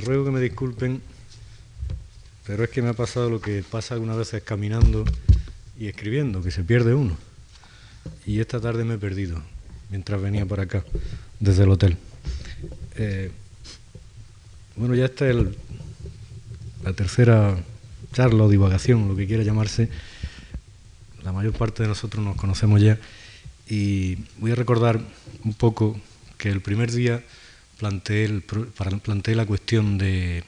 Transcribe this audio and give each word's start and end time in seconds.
ruego 0.00 0.24
que 0.24 0.30
me 0.30 0.40
disculpen, 0.40 1.02
pero 2.46 2.64
es 2.64 2.70
que 2.70 2.82
me 2.82 2.88
ha 2.88 2.94
pasado 2.94 3.30
lo 3.30 3.40
que 3.40 3.62
pasa 3.68 3.94
algunas 3.94 4.16
veces 4.16 4.42
caminando 4.42 5.04
y 5.78 5.88
escribiendo, 5.88 6.42
que 6.42 6.50
se 6.50 6.64
pierde 6.64 6.94
uno. 6.94 7.16
Y 8.24 8.40
esta 8.40 8.60
tarde 8.60 8.84
me 8.84 8.94
he 8.94 8.98
perdido 8.98 9.42
mientras 9.90 10.20
venía 10.20 10.46
por 10.46 10.60
acá, 10.60 10.84
desde 11.40 11.64
el 11.64 11.70
hotel. 11.70 11.96
Eh, 12.96 13.30
bueno, 14.76 14.94
ya 14.94 15.06
esta 15.06 15.28
es 15.28 15.36
la 16.84 16.92
tercera 16.92 17.56
charla 18.12 18.44
o 18.44 18.48
divagación, 18.48 19.08
lo 19.08 19.16
que 19.16 19.26
quiera 19.26 19.42
llamarse. 19.42 19.88
La 21.22 21.32
mayor 21.32 21.52
parte 21.52 21.82
de 21.82 21.88
nosotros 21.88 22.24
nos 22.24 22.36
conocemos 22.36 22.80
ya 22.80 22.98
y 23.68 24.16
voy 24.38 24.52
a 24.52 24.54
recordar 24.54 25.00
un 25.44 25.54
poco 25.54 26.00
que 26.38 26.50
el 26.50 26.60
primer 26.60 26.92
día 26.92 27.22
planteé, 27.78 28.24
el, 28.24 28.42
planteé 28.42 29.34
la 29.34 29.46
cuestión 29.46 29.98
de, 29.98 30.44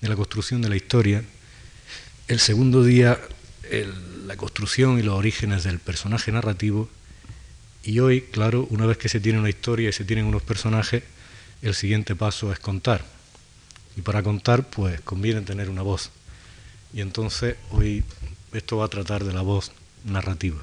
de, 0.00 0.08
la 0.08 0.16
construcción 0.16 0.62
de 0.62 0.68
la 0.68 0.76
historia. 0.76 1.24
El 2.28 2.40
segundo 2.40 2.82
día, 2.82 3.18
la 4.26 4.36
construcción 4.36 4.98
y 4.98 5.02
los 5.02 5.14
orígenes 5.14 5.64
del 5.64 5.78
personaje 5.78 6.32
narrativo. 6.32 6.88
Y 7.82 8.00
hoy, 8.00 8.22
claro, 8.22 8.66
una 8.70 8.86
vez 8.86 8.98
que 8.98 9.08
se 9.08 9.20
tiene 9.20 9.38
una 9.38 9.48
historia 9.48 9.88
y 9.88 9.92
se 9.92 10.04
tienen 10.04 10.26
unos 10.26 10.42
personajes, 10.42 11.04
el 11.62 11.74
siguiente 11.74 12.16
paso 12.16 12.52
es 12.52 12.58
contar. 12.58 13.04
Y 13.96 14.02
para 14.02 14.22
contar, 14.22 14.68
pues 14.68 15.00
conviene 15.00 15.40
tener 15.42 15.70
una 15.70 15.82
voz. 15.82 16.10
Y 16.92 17.00
entonces 17.00 17.56
hoy 17.70 18.04
esto 18.52 18.78
va 18.78 18.86
a 18.86 18.88
tratar 18.88 19.24
de 19.24 19.32
la 19.32 19.42
voz 19.42 19.72
narrativa. 20.04 20.58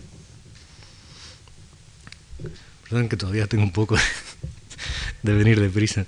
Perdón 2.84 3.10
que 3.10 3.18
todavía 3.18 3.48
tengo 3.48 3.64
un 3.64 3.72
poco 3.72 3.96
de 5.24 5.34
venir 5.34 5.60
deprisa. 5.60 6.06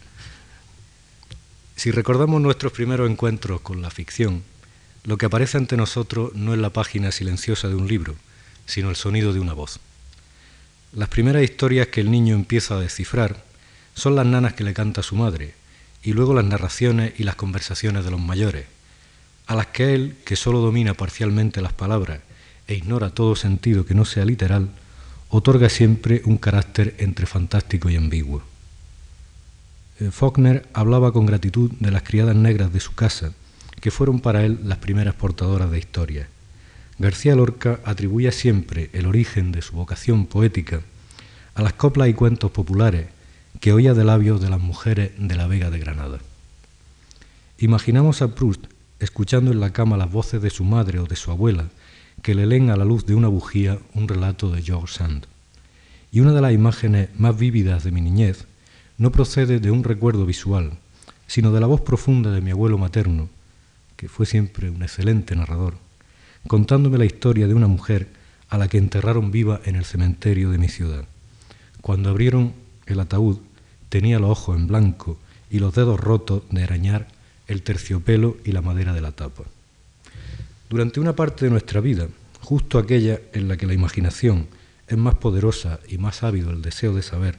Si 1.75 1.91
recordamos 1.91 2.41
nuestros 2.41 2.71
primeros 2.71 3.09
encuentros 3.09 3.61
con 3.61 3.81
la 3.81 3.89
ficción, 3.89 4.43
lo 5.03 5.17
que 5.17 5.25
aparece 5.25 5.57
ante 5.57 5.77
nosotros 5.77 6.33
no 6.35 6.53
es 6.53 6.59
la 6.59 6.69
página 6.69 7.11
silenciosa 7.11 7.67
de 7.67 7.75
un 7.75 7.87
libro, 7.87 8.15
sino 8.65 8.89
el 8.89 8.95
sonido 8.95 9.33
de 9.33 9.39
una 9.39 9.53
voz. 9.53 9.79
Las 10.93 11.09
primeras 11.09 11.43
historias 11.43 11.87
que 11.87 12.01
el 12.01 12.11
niño 12.11 12.35
empieza 12.35 12.75
a 12.75 12.79
descifrar 12.79 13.43
son 13.93 14.15
las 14.15 14.25
nanas 14.25 14.53
que 14.53 14.63
le 14.63 14.73
canta 14.73 15.03
su 15.03 15.15
madre, 15.15 15.53
y 16.03 16.13
luego 16.13 16.33
las 16.33 16.45
narraciones 16.45 17.13
y 17.17 17.23
las 17.23 17.35
conversaciones 17.35 18.05
de 18.05 18.11
los 18.11 18.21
mayores, 18.21 18.65
a 19.47 19.55
las 19.55 19.67
que 19.67 19.93
él, 19.93 20.15
que 20.25 20.35
sólo 20.35 20.59
domina 20.59 20.93
parcialmente 20.93 21.61
las 21.61 21.73
palabras 21.73 22.19
e 22.67 22.75
ignora 22.75 23.09
todo 23.09 23.35
sentido 23.35 23.85
que 23.85 23.95
no 23.95 24.05
sea 24.05 24.25
literal, 24.25 24.69
otorga 25.29 25.69
siempre 25.69 26.21
un 26.25 26.37
carácter 26.37 26.95
entre 26.99 27.25
fantástico 27.25 27.89
y 27.89 27.95
ambiguo. 27.95 28.54
Eh, 29.99 30.11
Faulkner 30.11 30.67
hablaba 30.73 31.13
con 31.13 31.25
gratitud 31.25 31.71
de 31.79 31.91
las 31.91 32.03
criadas 32.03 32.35
negras 32.35 32.73
de 32.73 32.79
su 32.81 32.95
casa, 32.95 33.31
que 33.79 33.91
fueron 33.91 34.19
para 34.19 34.43
él 34.43 34.59
las 34.63 34.79
primeras 34.79 35.15
portadoras 35.15 35.71
de 35.71 35.79
historia. 35.79 36.27
García 36.99 37.35
Lorca 37.35 37.79
atribuye 37.85 38.31
siempre 38.31 38.89
el 38.93 39.05
origen 39.05 39.51
de 39.51 39.61
su 39.61 39.75
vocación 39.75 40.25
poética 40.25 40.81
a 41.53 41.61
las 41.61 41.73
coplas 41.73 42.09
y 42.09 42.13
cuentos 42.13 42.51
populares 42.51 43.07
que 43.59 43.71
oía 43.71 43.93
de 43.93 44.03
labios 44.03 44.41
de 44.41 44.49
las 44.49 44.59
mujeres 44.59 45.11
de 45.17 45.35
la 45.35 45.47
Vega 45.47 45.69
de 45.69 45.79
Granada. 45.79 46.19
Imaginamos 47.57 48.21
a 48.21 48.35
Proust 48.35 48.65
escuchando 48.99 49.51
en 49.51 49.59
la 49.59 49.71
cama 49.71 49.97
las 49.97 50.11
voces 50.11 50.41
de 50.41 50.49
su 50.49 50.63
madre 50.63 50.99
o 50.99 51.05
de 51.05 51.15
su 51.15 51.31
abuela, 51.31 51.69
que 52.21 52.35
le 52.35 52.45
leen 52.45 52.69
a 52.69 52.75
la 52.75 52.85
luz 52.85 53.05
de 53.05 53.15
una 53.15 53.27
bujía 53.27 53.79
un 53.93 54.07
relato 54.07 54.49
de 54.49 54.61
George 54.61 54.93
Sand. 54.93 55.27
Y 56.11 56.19
una 56.19 56.33
de 56.33 56.41
las 56.41 56.53
imágenes 56.53 57.09
más 57.17 57.37
vívidas 57.37 57.83
de 57.83 57.91
mi 57.91 58.01
niñez 58.01 58.45
no 58.97 59.11
procede 59.11 59.59
de 59.59 59.71
un 59.71 59.83
recuerdo 59.83 60.25
visual, 60.25 60.77
sino 61.27 61.51
de 61.51 61.59
la 61.59 61.67
voz 61.67 61.81
profunda 61.81 62.31
de 62.31 62.41
mi 62.41 62.51
abuelo 62.51 62.77
materno, 62.77 63.29
que 63.97 64.09
fue 64.09 64.25
siempre 64.25 64.69
un 64.69 64.83
excelente 64.83 65.35
narrador, 65.35 65.75
contándome 66.47 66.97
la 66.97 67.05
historia 67.05 67.47
de 67.47 67.53
una 67.53 67.67
mujer 67.67 68.07
a 68.49 68.57
la 68.57 68.67
que 68.67 68.77
enterraron 68.77 69.31
viva 69.31 69.61
en 69.65 69.75
el 69.75 69.85
cementerio 69.85 70.51
de 70.51 70.57
mi 70.57 70.69
ciudad. 70.69 71.05
Cuando 71.81 72.09
abrieron 72.09 72.53
el 72.85 72.99
ataúd, 72.99 73.39
tenía 73.89 74.19
los 74.19 74.31
ojos 74.31 74.57
en 74.57 74.67
blanco 74.67 75.17
y 75.49 75.59
los 75.59 75.73
dedos 75.73 75.99
rotos 75.99 76.43
de 76.49 76.63
arañar 76.63 77.07
el 77.47 77.61
terciopelo 77.61 78.37
y 78.43 78.51
la 78.51 78.61
madera 78.61 78.93
de 78.93 79.01
la 79.01 79.11
tapa. 79.11 79.43
Durante 80.69 80.99
una 80.99 81.15
parte 81.15 81.45
de 81.45 81.51
nuestra 81.51 81.79
vida, 81.79 82.07
justo 82.41 82.79
aquella 82.79 83.19
en 83.33 83.47
la 83.47 83.57
que 83.57 83.67
la 83.67 83.73
imaginación 83.73 84.47
es 84.87 84.97
más 84.97 85.15
poderosa 85.15 85.79
y 85.87 85.97
más 85.97 86.23
ávido 86.23 86.51
el 86.51 86.61
deseo 86.61 86.93
de 86.93 87.01
saber, 87.01 87.37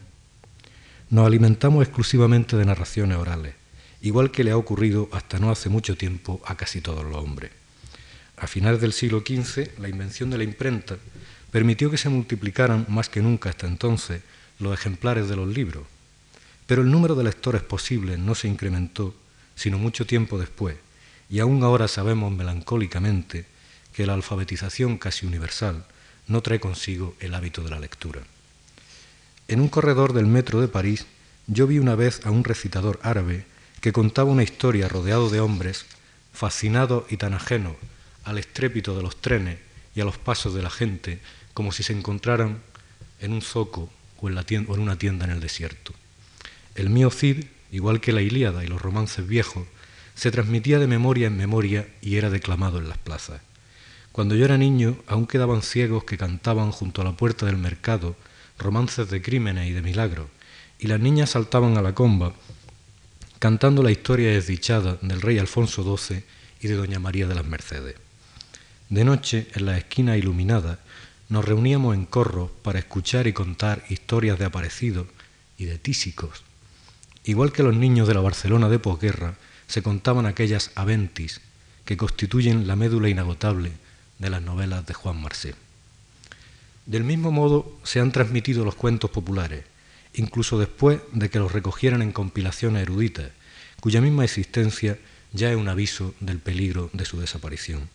nos 1.08 1.26
alimentamos 1.26 1.84
exclusivamente 1.84 2.56
de 2.56 2.64
narraciones 2.64 3.16
orales, 3.16 3.54
igual 4.00 4.30
que 4.30 4.42
le 4.42 4.50
ha 4.50 4.56
ocurrido 4.56 5.08
hasta 5.12 5.38
no 5.38 5.50
hace 5.50 5.68
mucho 5.68 5.96
tiempo 5.96 6.40
a 6.44 6.56
casi 6.56 6.80
todos 6.80 7.04
los 7.04 7.16
hombres. 7.16 7.52
A 8.36 8.46
finales 8.46 8.80
del 8.80 8.92
siglo 8.92 9.20
XV, 9.20 9.78
la 9.78 9.88
invención 9.88 10.30
de 10.30 10.38
la 10.38 10.44
imprenta 10.44 10.96
permitió 11.50 11.90
que 11.90 11.96
se 11.96 12.08
multiplicaran 12.08 12.86
más 12.88 13.08
que 13.08 13.22
nunca 13.22 13.50
hasta 13.50 13.66
entonces 13.66 14.22
los 14.58 14.74
ejemplares 14.74 15.28
de 15.28 15.36
los 15.36 15.48
libros, 15.48 15.84
pero 16.66 16.82
el 16.82 16.90
número 16.90 17.14
de 17.14 17.24
lectores 17.24 17.62
posibles 17.62 18.18
no 18.18 18.34
se 18.34 18.48
incrementó 18.48 19.14
sino 19.54 19.78
mucho 19.78 20.06
tiempo 20.06 20.38
después, 20.38 20.76
y 21.30 21.38
aún 21.38 21.62
ahora 21.62 21.88
sabemos 21.88 22.32
melancólicamente 22.32 23.46
que 23.94 24.06
la 24.06 24.14
alfabetización 24.14 24.98
casi 24.98 25.24
universal 25.24 25.84
no 26.26 26.42
trae 26.42 26.60
consigo 26.60 27.14
el 27.20 27.34
hábito 27.34 27.62
de 27.62 27.70
la 27.70 27.80
lectura. 27.80 28.20
En 29.48 29.60
un 29.60 29.68
corredor 29.68 30.12
del 30.12 30.26
metro 30.26 30.60
de 30.60 30.68
París 30.68 31.06
yo 31.46 31.66
vi 31.66 31.78
una 31.78 31.94
vez 31.94 32.24
a 32.24 32.30
un 32.30 32.44
recitador 32.44 32.98
árabe 33.02 33.46
que 33.80 33.92
contaba 33.92 34.30
una 34.30 34.42
historia 34.42 34.88
rodeado 34.88 35.30
de 35.30 35.40
hombres, 35.40 35.86
fascinado 36.32 37.06
y 37.08 37.16
tan 37.16 37.34
ajeno 37.34 37.76
al 38.24 38.38
estrépito 38.38 38.96
de 38.96 39.02
los 39.02 39.20
trenes 39.20 39.58
y 39.94 40.00
a 40.00 40.04
los 40.04 40.18
pasos 40.18 40.54
de 40.54 40.62
la 40.62 40.70
gente 40.70 41.20
como 41.54 41.72
si 41.72 41.82
se 41.82 41.92
encontraran 41.92 42.62
en 43.20 43.32
un 43.32 43.42
zoco 43.42 43.90
o 44.20 44.28
en, 44.28 44.38
o 44.38 44.74
en 44.74 44.80
una 44.80 44.98
tienda 44.98 45.24
en 45.24 45.30
el 45.30 45.40
desierto. 45.40 45.94
El 46.74 46.90
mío 46.90 47.10
Cid 47.10 47.46
igual 47.70 48.00
que 48.00 48.12
la 48.12 48.22
Ilíada 48.22 48.64
y 48.64 48.68
los 48.68 48.80
romances 48.80 49.26
viejos, 49.26 49.66
se 50.14 50.30
transmitía 50.30 50.78
de 50.78 50.86
memoria 50.86 51.26
en 51.26 51.36
memoria 51.36 51.86
y 52.00 52.16
era 52.16 52.30
declamado 52.30 52.78
en 52.78 52.88
las 52.88 52.98
plazas. 52.98 53.40
Cuando 54.12 54.34
yo 54.34 54.44
era 54.44 54.56
niño, 54.56 54.96
aún 55.06 55.26
quedaban 55.26 55.62
ciegos 55.62 56.04
que 56.04 56.16
cantaban 56.16 56.72
junto 56.72 57.02
a 57.02 57.04
la 57.04 57.12
puerta 57.12 57.44
del 57.44 57.58
mercado 57.58 58.16
romances 58.58 59.10
de 59.10 59.22
crímenes 59.22 59.68
y 59.68 59.72
de 59.72 59.82
milagros, 59.82 60.28
y 60.78 60.86
las 60.86 61.00
niñas 61.00 61.30
saltaban 61.30 61.76
a 61.76 61.82
la 61.82 61.94
comba, 61.94 62.34
cantando 63.38 63.82
la 63.82 63.90
historia 63.90 64.30
desdichada 64.30 64.98
del 65.02 65.22
rey 65.22 65.38
Alfonso 65.38 65.96
XII 65.96 66.22
y 66.60 66.68
de 66.68 66.74
doña 66.74 66.98
María 66.98 67.26
de 67.26 67.34
las 67.34 67.46
Mercedes. 67.46 67.96
De 68.88 69.04
noche, 69.04 69.48
en 69.54 69.66
la 69.66 69.78
esquina 69.78 70.16
iluminada, 70.16 70.78
nos 71.28 71.44
reuníamos 71.44 71.94
en 71.94 72.06
corro 72.06 72.52
para 72.62 72.78
escuchar 72.78 73.26
y 73.26 73.32
contar 73.32 73.84
historias 73.88 74.38
de 74.38 74.44
aparecidos 74.44 75.06
y 75.58 75.64
de 75.64 75.78
tísicos, 75.78 76.44
Igual 77.26 77.50
que 77.50 77.64
los 77.64 77.74
niños 77.74 78.06
de 78.06 78.14
la 78.14 78.20
Barcelona 78.20 78.68
de 78.68 78.78
posguerra, 78.78 79.34
se 79.66 79.82
contaban 79.82 80.26
aquellas 80.26 80.70
aventis 80.76 81.40
que 81.84 81.96
constituyen 81.96 82.68
la 82.68 82.76
médula 82.76 83.08
inagotable 83.08 83.72
de 84.20 84.30
las 84.30 84.42
novelas 84.42 84.86
de 84.86 84.94
Juan 84.94 85.20
Marcé. 85.20 85.56
Del 86.86 87.02
mismo 87.02 87.32
modo 87.32 87.76
se 87.82 88.00
han 88.00 88.12
transmitido 88.12 88.64
los 88.64 88.76
cuentos 88.76 89.10
populares, 89.10 89.64
incluso 90.14 90.58
después 90.58 91.00
de 91.12 91.28
que 91.28 91.40
los 91.40 91.52
recogieran 91.52 92.00
en 92.00 92.12
compilaciones 92.12 92.82
eruditas, 92.82 93.32
cuya 93.80 94.00
misma 94.00 94.24
existencia 94.24 94.98
ya 95.32 95.50
es 95.50 95.56
un 95.56 95.68
aviso 95.68 96.14
del 96.20 96.38
peligro 96.38 96.88
de 96.92 97.04
su 97.04 97.20
desaparición. 97.20 97.88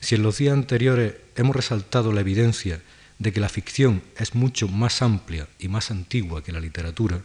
Si 0.00 0.14
en 0.14 0.22
los 0.22 0.38
días 0.38 0.54
anteriores 0.54 1.14
hemos 1.36 1.54
resaltado 1.54 2.12
la 2.12 2.22
evidencia 2.22 2.80
de 3.18 3.32
que 3.32 3.40
la 3.40 3.48
ficción 3.48 4.02
es 4.16 4.34
mucho 4.34 4.68
más 4.68 5.02
amplia 5.02 5.48
y 5.58 5.68
más 5.68 5.90
antigua 5.90 6.42
que 6.42 6.52
la 6.52 6.60
literatura, 6.60 7.20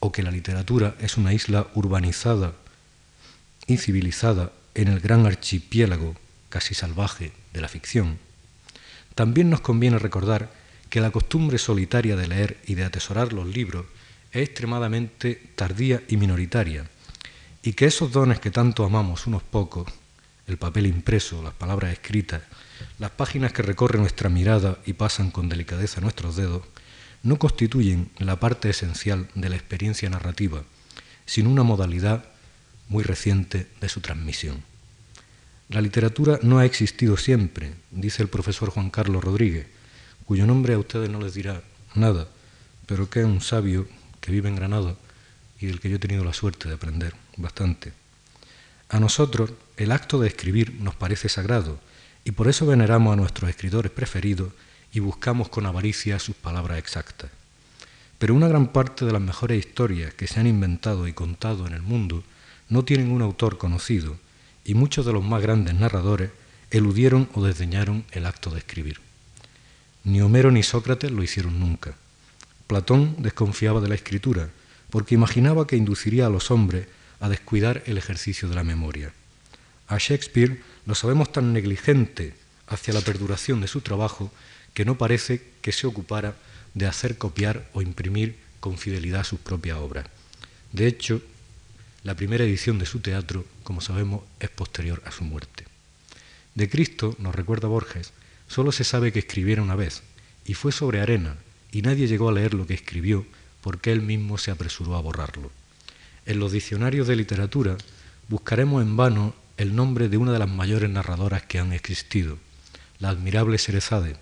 o 0.00 0.12
que 0.12 0.22
la 0.22 0.30
literatura 0.30 0.96
es 1.00 1.16
una 1.16 1.32
isla 1.32 1.68
urbanizada 1.74 2.52
y 3.66 3.78
civilizada 3.78 4.52
en 4.74 4.88
el 4.88 5.00
gran 5.00 5.24
archipiélago 5.24 6.14
casi 6.50 6.74
salvaje 6.74 7.32
de 7.54 7.60
la 7.62 7.68
ficción, 7.68 8.18
también 9.14 9.50
nos 9.50 9.60
conviene 9.60 9.98
recordar 9.98 10.50
que 10.90 11.00
la 11.00 11.10
costumbre 11.10 11.58
solitaria 11.58 12.16
de 12.16 12.28
leer 12.28 12.58
y 12.66 12.74
de 12.74 12.84
atesorar 12.84 13.32
los 13.32 13.46
libros 13.46 13.86
es 14.32 14.48
extremadamente 14.48 15.40
tardía 15.54 16.02
y 16.08 16.16
minoritaria, 16.16 16.88
y 17.62 17.72
que 17.72 17.86
esos 17.86 18.12
dones 18.12 18.40
que 18.40 18.50
tanto 18.50 18.84
amamos 18.84 19.26
unos 19.26 19.42
pocos, 19.42 19.86
el 20.46 20.58
papel 20.58 20.86
impreso, 20.86 21.42
las 21.42 21.54
palabras 21.54 21.92
escritas, 21.92 22.42
las 22.98 23.10
páginas 23.10 23.52
que 23.52 23.62
recorre 23.62 23.98
nuestra 23.98 24.28
mirada 24.28 24.78
y 24.84 24.92
pasan 24.92 25.30
con 25.30 25.48
delicadeza 25.48 26.00
nuestros 26.00 26.36
dedos, 26.36 26.62
no 27.22 27.38
constituyen 27.38 28.10
la 28.18 28.38
parte 28.38 28.68
esencial 28.68 29.28
de 29.34 29.48
la 29.48 29.56
experiencia 29.56 30.10
narrativa, 30.10 30.62
sino 31.24 31.48
una 31.48 31.62
modalidad 31.62 32.24
muy 32.88 33.02
reciente 33.02 33.66
de 33.80 33.88
su 33.88 34.00
transmisión. 34.00 34.62
La 35.68 35.80
literatura 35.80 36.38
no 36.42 36.58
ha 36.58 36.66
existido 36.66 37.16
siempre, 37.16 37.72
dice 37.90 38.22
el 38.22 38.28
profesor 38.28 38.70
Juan 38.70 38.90
Carlos 38.90 39.24
Rodríguez, 39.24 39.66
cuyo 40.26 40.46
nombre 40.46 40.74
a 40.74 40.78
ustedes 40.78 41.08
no 41.08 41.20
les 41.20 41.34
dirá 41.34 41.62
nada, 41.94 42.28
pero 42.86 43.08
que 43.08 43.20
es 43.20 43.26
un 43.26 43.40
sabio 43.40 43.88
que 44.20 44.30
vive 44.30 44.48
en 44.48 44.56
Granada 44.56 44.94
y 45.58 45.66
del 45.66 45.80
que 45.80 45.88
yo 45.88 45.96
he 45.96 46.00
tenido 46.00 46.22
la 46.22 46.34
suerte 46.34 46.68
de 46.68 46.74
aprender 46.74 47.14
bastante. 47.38 47.92
A 48.90 49.00
nosotros 49.00 49.52
el 49.78 49.92
acto 49.92 50.20
de 50.20 50.28
escribir 50.28 50.74
nos 50.80 50.94
parece 50.94 51.30
sagrado 51.30 51.80
y 52.24 52.32
por 52.32 52.48
eso 52.48 52.66
veneramos 52.66 53.14
a 53.14 53.16
nuestros 53.16 53.48
escritores 53.48 53.90
preferidos 53.90 54.52
y 54.92 55.00
buscamos 55.00 55.48
con 55.48 55.64
avaricia 55.64 56.18
sus 56.18 56.36
palabras 56.36 56.78
exactas. 56.78 57.30
Pero 58.18 58.34
una 58.34 58.48
gran 58.48 58.68
parte 58.68 59.04
de 59.04 59.12
las 59.12 59.20
mejores 59.22 59.64
historias 59.64 60.12
que 60.14 60.26
se 60.26 60.40
han 60.40 60.46
inventado 60.46 61.08
y 61.08 61.14
contado 61.14 61.66
en 61.66 61.72
el 61.72 61.82
mundo 61.82 62.22
no 62.68 62.84
tienen 62.84 63.10
un 63.10 63.22
autor 63.22 63.58
conocido 63.58 64.18
y 64.64 64.74
muchos 64.74 65.06
de 65.06 65.12
los 65.12 65.24
más 65.24 65.42
grandes 65.42 65.74
narradores 65.74 66.30
eludieron 66.70 67.28
o 67.34 67.44
desdeñaron 67.44 68.04
el 68.12 68.26
acto 68.26 68.50
de 68.50 68.58
escribir. 68.58 69.00
Ni 70.04 70.20
Homero 70.20 70.50
ni 70.50 70.62
Sócrates 70.62 71.10
lo 71.10 71.22
hicieron 71.22 71.60
nunca. 71.60 71.94
Platón 72.66 73.16
desconfiaba 73.18 73.80
de 73.80 73.88
la 73.88 73.94
escritura 73.94 74.50
porque 74.90 75.14
imaginaba 75.14 75.66
que 75.66 75.76
induciría 75.76 76.26
a 76.26 76.30
los 76.30 76.50
hombres 76.50 76.86
a 77.20 77.28
descuidar 77.28 77.82
el 77.86 77.98
ejercicio 77.98 78.48
de 78.48 78.54
la 78.54 78.64
memoria. 78.64 79.12
A 79.88 79.98
Shakespeare 79.98 80.60
lo 80.86 80.94
sabemos 80.94 81.32
tan 81.32 81.52
negligente 81.52 82.34
hacia 82.66 82.94
la 82.94 83.00
perduración 83.00 83.60
de 83.60 83.68
su 83.68 83.80
trabajo 83.80 84.30
que 84.72 84.84
no 84.84 84.96
parece 84.98 85.42
que 85.62 85.72
se 85.72 85.86
ocupara 85.86 86.36
de 86.74 86.86
hacer 86.86 87.18
copiar 87.18 87.68
o 87.72 87.82
imprimir 87.82 88.36
con 88.60 88.78
fidelidad 88.78 89.24
sus 89.24 89.38
propias 89.38 89.78
obras. 89.78 90.06
De 90.72 90.86
hecho, 90.86 91.22
la 92.04 92.14
primera 92.14 92.44
edición 92.44 92.78
de 92.78 92.86
su 92.86 93.00
teatro, 93.00 93.44
como 93.62 93.80
sabemos, 93.80 94.22
es 94.38 94.50
posterior 94.50 95.02
a 95.06 95.10
su 95.10 95.24
muerte. 95.24 95.64
De 96.54 96.68
Cristo, 96.68 97.16
nos 97.18 97.34
recuerda 97.34 97.66
Borges, 97.66 98.12
solo 98.46 98.72
se 98.72 98.84
sabe 98.84 99.10
que 99.10 99.18
escribiera 99.18 99.62
una 99.62 99.74
vez, 99.74 100.02
y 100.44 100.54
fue 100.54 100.70
sobre 100.70 101.00
arena, 101.00 101.36
y 101.72 101.82
nadie 101.82 102.06
llegó 102.06 102.28
a 102.28 102.32
leer 102.32 102.54
lo 102.54 102.66
que 102.66 102.74
escribió 102.74 103.26
porque 103.62 103.90
él 103.92 104.02
mismo 104.02 104.36
se 104.36 104.50
apresuró 104.50 104.94
a 104.94 105.00
borrarlo. 105.00 105.50
En 106.26 106.38
los 106.38 106.52
diccionarios 106.52 107.08
de 107.08 107.16
literatura 107.16 107.78
buscaremos 108.28 108.82
en 108.82 108.94
vano 108.96 109.34
el 109.56 109.74
nombre 109.74 110.10
de 110.10 110.18
una 110.18 110.32
de 110.32 110.38
las 110.38 110.50
mayores 110.50 110.90
narradoras 110.90 111.44
que 111.44 111.58
han 111.58 111.72
existido, 111.72 112.38
la 112.98 113.08
admirable 113.08 113.56
Serezade, 113.56 114.16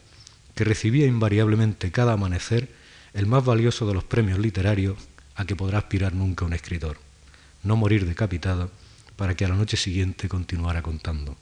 que 0.55 0.63
recibía 0.63 1.07
invariablemente 1.07 1.91
cada 1.91 2.13
amanecer 2.13 2.69
el 3.15 3.27
más 3.27 3.45
valioso 3.45 3.89
de 3.89 3.95
los 3.95 4.05
premios 4.05 4.39
literarios 4.39 4.97
a 5.35 5.45
que 5.45 5.57
podrá 5.57 5.79
aspirar 5.79 6.15
nunca 6.15 6.45
un 6.45 6.53
escritor, 6.53 6.99
no 7.63 7.77
morir 7.77 8.07
decapitada 8.07 8.69
para 9.17 9.35
que 9.35 9.45
a 9.45 9.49
la 9.49 9.57
noche 9.57 9.77
siguiente 9.77 10.29
continuara 10.29 10.83
contando. 10.83 11.37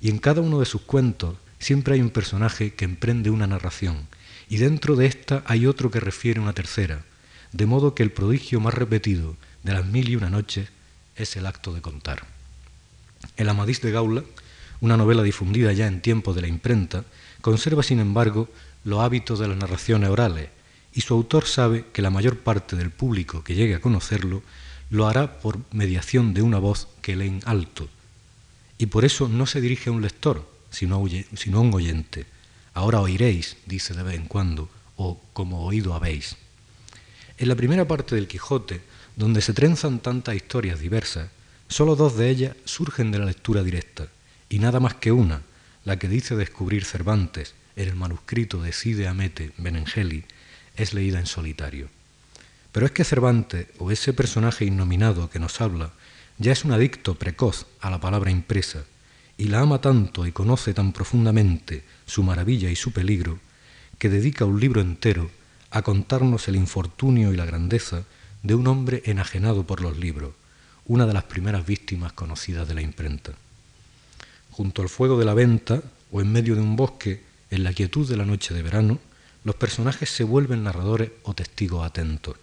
Y 0.00 0.10
en 0.10 0.18
cada 0.18 0.40
uno 0.40 0.60
de 0.60 0.66
sus 0.66 0.82
cuentos 0.82 1.36
siempre 1.58 1.94
hay 1.94 2.00
un 2.00 2.10
personaje 2.10 2.74
que 2.74 2.84
emprende 2.84 3.30
una 3.30 3.46
narración, 3.46 4.06
y 4.48 4.56
dentro 4.58 4.96
de 4.96 5.06
esta 5.06 5.42
hay 5.46 5.66
otro 5.66 5.90
que 5.90 6.00
refiere 6.00 6.40
una 6.40 6.52
tercera, 6.52 7.04
de 7.52 7.66
modo 7.66 7.94
que 7.94 8.02
el 8.02 8.12
prodigio 8.12 8.60
más 8.60 8.74
repetido 8.74 9.36
de 9.62 9.72
las 9.72 9.84
mil 9.84 10.08
y 10.08 10.16
una 10.16 10.30
noches 10.30 10.68
es 11.16 11.36
el 11.36 11.46
acto 11.46 11.74
de 11.74 11.82
contar. 11.82 12.24
El 13.36 13.48
Amadís 13.48 13.80
de 13.82 13.90
Gaula, 13.90 14.22
una 14.80 14.96
novela 14.96 15.22
difundida 15.22 15.72
ya 15.72 15.86
en 15.86 16.00
tiempos 16.00 16.36
de 16.36 16.42
la 16.42 16.48
imprenta, 16.48 17.04
conserva 17.40 17.82
sin 17.82 17.98
embargo 17.98 18.48
los 18.84 19.00
hábitos 19.00 19.38
de 19.38 19.48
las 19.48 19.56
narraciones 19.56 20.08
orales, 20.10 20.48
y 20.94 21.00
su 21.00 21.14
autor 21.14 21.46
sabe 21.46 21.84
que 21.92 22.02
la 22.02 22.10
mayor 22.10 22.38
parte 22.38 22.76
del 22.76 22.90
público 22.90 23.44
que 23.44 23.54
llegue 23.54 23.74
a 23.74 23.80
conocerlo 23.80 24.42
lo 24.90 25.06
hará 25.06 25.40
por 25.40 25.60
mediación 25.72 26.34
de 26.34 26.42
una 26.42 26.58
voz 26.58 26.88
que 27.02 27.16
lee 27.16 27.28
en 27.28 27.42
alto, 27.44 27.88
y 28.78 28.86
por 28.86 29.04
eso 29.04 29.28
no 29.28 29.46
se 29.46 29.60
dirige 29.60 29.90
a 29.90 29.92
un 29.92 30.02
lector, 30.02 30.48
sino 30.70 30.96
a 30.96 31.60
un 31.60 31.74
oyente. 31.74 32.26
Ahora 32.74 33.00
oiréis, 33.00 33.56
dice 33.66 33.94
de 33.94 34.02
vez 34.02 34.14
en 34.16 34.26
cuando, 34.26 34.70
o 34.96 35.20
como 35.32 35.64
oído 35.64 35.94
habéis. 35.94 36.36
En 37.36 37.48
la 37.48 37.56
primera 37.56 37.86
parte 37.86 38.14
del 38.14 38.28
Quijote, 38.28 38.80
donde 39.16 39.42
se 39.42 39.52
trenzan 39.52 39.98
tantas 39.98 40.36
historias 40.36 40.80
diversas, 40.80 41.28
solo 41.68 41.96
dos 41.96 42.16
de 42.16 42.30
ellas 42.30 42.56
surgen 42.64 43.10
de 43.10 43.18
la 43.18 43.26
lectura 43.26 43.62
directa, 43.62 44.08
y 44.48 44.58
nada 44.58 44.80
más 44.80 44.94
que 44.94 45.12
una, 45.12 45.42
la 45.84 45.98
que 45.98 46.08
dice 46.08 46.36
descubrir 46.36 46.84
Cervantes 46.84 47.54
en 47.76 47.88
el 47.88 47.96
manuscrito 47.96 48.62
de 48.62 48.72
Cide 48.72 49.08
Amete 49.08 49.52
Benengeli, 49.58 50.24
es 50.76 50.94
leída 50.94 51.18
en 51.18 51.26
solitario. 51.26 51.88
Pero 52.72 52.86
es 52.86 52.92
que 52.92 53.04
Cervantes, 53.04 53.66
o 53.78 53.90
ese 53.90 54.12
personaje 54.12 54.64
innominado 54.64 55.30
que 55.30 55.38
nos 55.38 55.60
habla, 55.60 55.92
ya 56.38 56.52
es 56.52 56.64
un 56.64 56.72
adicto 56.72 57.14
precoz 57.14 57.66
a 57.80 57.90
la 57.90 58.00
palabra 58.00 58.30
impresa, 58.30 58.84
y 59.36 59.44
la 59.44 59.60
ama 59.60 59.80
tanto 59.80 60.26
y 60.26 60.32
conoce 60.32 60.74
tan 60.74 60.92
profundamente 60.92 61.84
su 62.06 62.22
maravilla 62.22 62.70
y 62.70 62.76
su 62.76 62.92
peligro, 62.92 63.38
que 63.98 64.08
dedica 64.08 64.44
un 64.44 64.60
libro 64.60 64.80
entero 64.80 65.30
a 65.70 65.82
contarnos 65.82 66.48
el 66.48 66.56
infortunio 66.56 67.32
y 67.32 67.36
la 67.36 67.44
grandeza 67.44 68.04
de 68.42 68.54
un 68.54 68.66
hombre 68.66 69.02
enajenado 69.04 69.66
por 69.66 69.80
los 69.80 69.96
libros, 69.96 70.32
una 70.86 71.06
de 71.06 71.12
las 71.12 71.24
primeras 71.24 71.66
víctimas 71.66 72.12
conocidas 72.12 72.66
de 72.66 72.74
la 72.74 72.82
imprenta. 72.82 73.32
Junto 74.50 74.82
al 74.82 74.88
fuego 74.88 75.18
de 75.18 75.24
la 75.24 75.34
venta 75.34 75.82
o 76.10 76.20
en 76.20 76.32
medio 76.32 76.54
de 76.54 76.62
un 76.62 76.76
bosque, 76.76 77.22
en 77.50 77.64
la 77.64 77.72
quietud 77.72 78.08
de 78.08 78.16
la 78.16 78.24
noche 78.24 78.54
de 78.54 78.62
verano, 78.62 78.98
los 79.44 79.54
personajes 79.54 80.10
se 80.10 80.24
vuelven 80.24 80.64
narradores 80.64 81.10
o 81.22 81.34
testigos 81.34 81.84
atentos. 81.84 82.36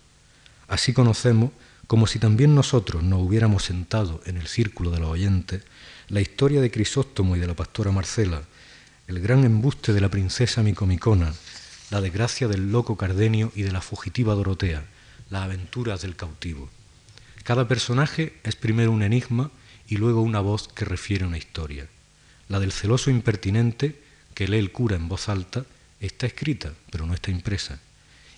Así 0.67 0.93
conocemos, 0.93 1.51
como 1.87 2.07
si 2.07 2.19
también 2.19 2.55
nosotros 2.55 3.03
nos 3.03 3.21
hubiéramos 3.21 3.63
sentado 3.63 4.21
en 4.25 4.37
el 4.37 4.47
círculo 4.47 4.91
de 4.91 4.99
los 4.99 5.09
oyentes, 5.09 5.63
la 6.07 6.21
historia 6.21 6.61
de 6.61 6.71
Crisóstomo 6.71 7.35
y 7.35 7.39
de 7.39 7.47
la 7.47 7.53
pastora 7.55 7.91
Marcela, 7.91 8.41
el 9.07 9.19
gran 9.19 9.43
embuste 9.43 9.93
de 9.93 10.01
la 10.01 10.09
princesa 10.09 10.63
Micomicona, 10.63 11.33
la 11.91 12.01
desgracia 12.01 12.47
del 12.47 12.71
loco 12.71 12.97
Cardenio 12.97 13.51
y 13.55 13.61
de 13.61 13.71
la 13.71 13.81
fugitiva 13.81 14.33
Dorotea, 14.33 14.83
las 15.29 15.43
aventuras 15.43 16.01
del 16.01 16.15
cautivo. 16.15 16.69
Cada 17.43 17.67
personaje 17.67 18.39
es 18.43 18.55
primero 18.55 18.91
un 18.91 19.03
enigma 19.03 19.51
y 19.87 19.97
luego 19.97 20.21
una 20.21 20.39
voz 20.39 20.67
que 20.67 20.85
refiere 20.85 21.25
una 21.25 21.37
historia. 21.37 21.87
La 22.47 22.59
del 22.59 22.71
celoso 22.71 23.11
impertinente, 23.11 24.01
que 24.33 24.47
lee 24.47 24.57
el 24.57 24.71
cura 24.71 24.95
en 24.95 25.07
voz 25.07 25.29
alta, 25.29 25.65
está 25.99 26.25
escrita, 26.25 26.73
pero 26.89 27.05
no 27.05 27.13
está 27.13 27.29
impresa. 27.29 27.79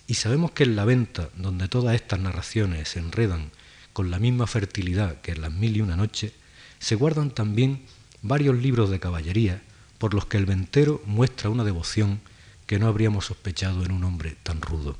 Y 0.08 0.14
sabemos 0.14 0.52
que 0.52 0.64
en 0.64 0.74
la 0.74 0.86
venta, 0.86 1.28
donde 1.36 1.68
todas 1.68 1.94
estas 1.94 2.18
narraciones 2.18 2.88
se 2.88 2.98
enredan 2.98 3.50
con 3.92 4.10
la 4.10 4.18
misma 4.18 4.46
fertilidad 4.46 5.20
que 5.20 5.32
en 5.32 5.42
las 5.42 5.52
mil 5.52 5.76
y 5.76 5.82
una 5.82 5.96
noches, 5.96 6.32
se 6.78 6.94
guardan 6.94 7.30
también 7.30 7.82
varios 8.22 8.56
libros 8.56 8.88
de 8.88 9.00
caballería 9.00 9.62
por 9.98 10.14
los 10.14 10.24
que 10.24 10.38
el 10.38 10.46
ventero 10.46 11.02
muestra 11.04 11.50
una 11.50 11.62
devoción 11.62 12.20
que 12.66 12.78
no 12.78 12.86
habríamos 12.86 13.26
sospechado 13.26 13.84
en 13.84 13.92
un 13.92 14.02
hombre 14.02 14.34
tan 14.42 14.62
rudo. 14.62 14.96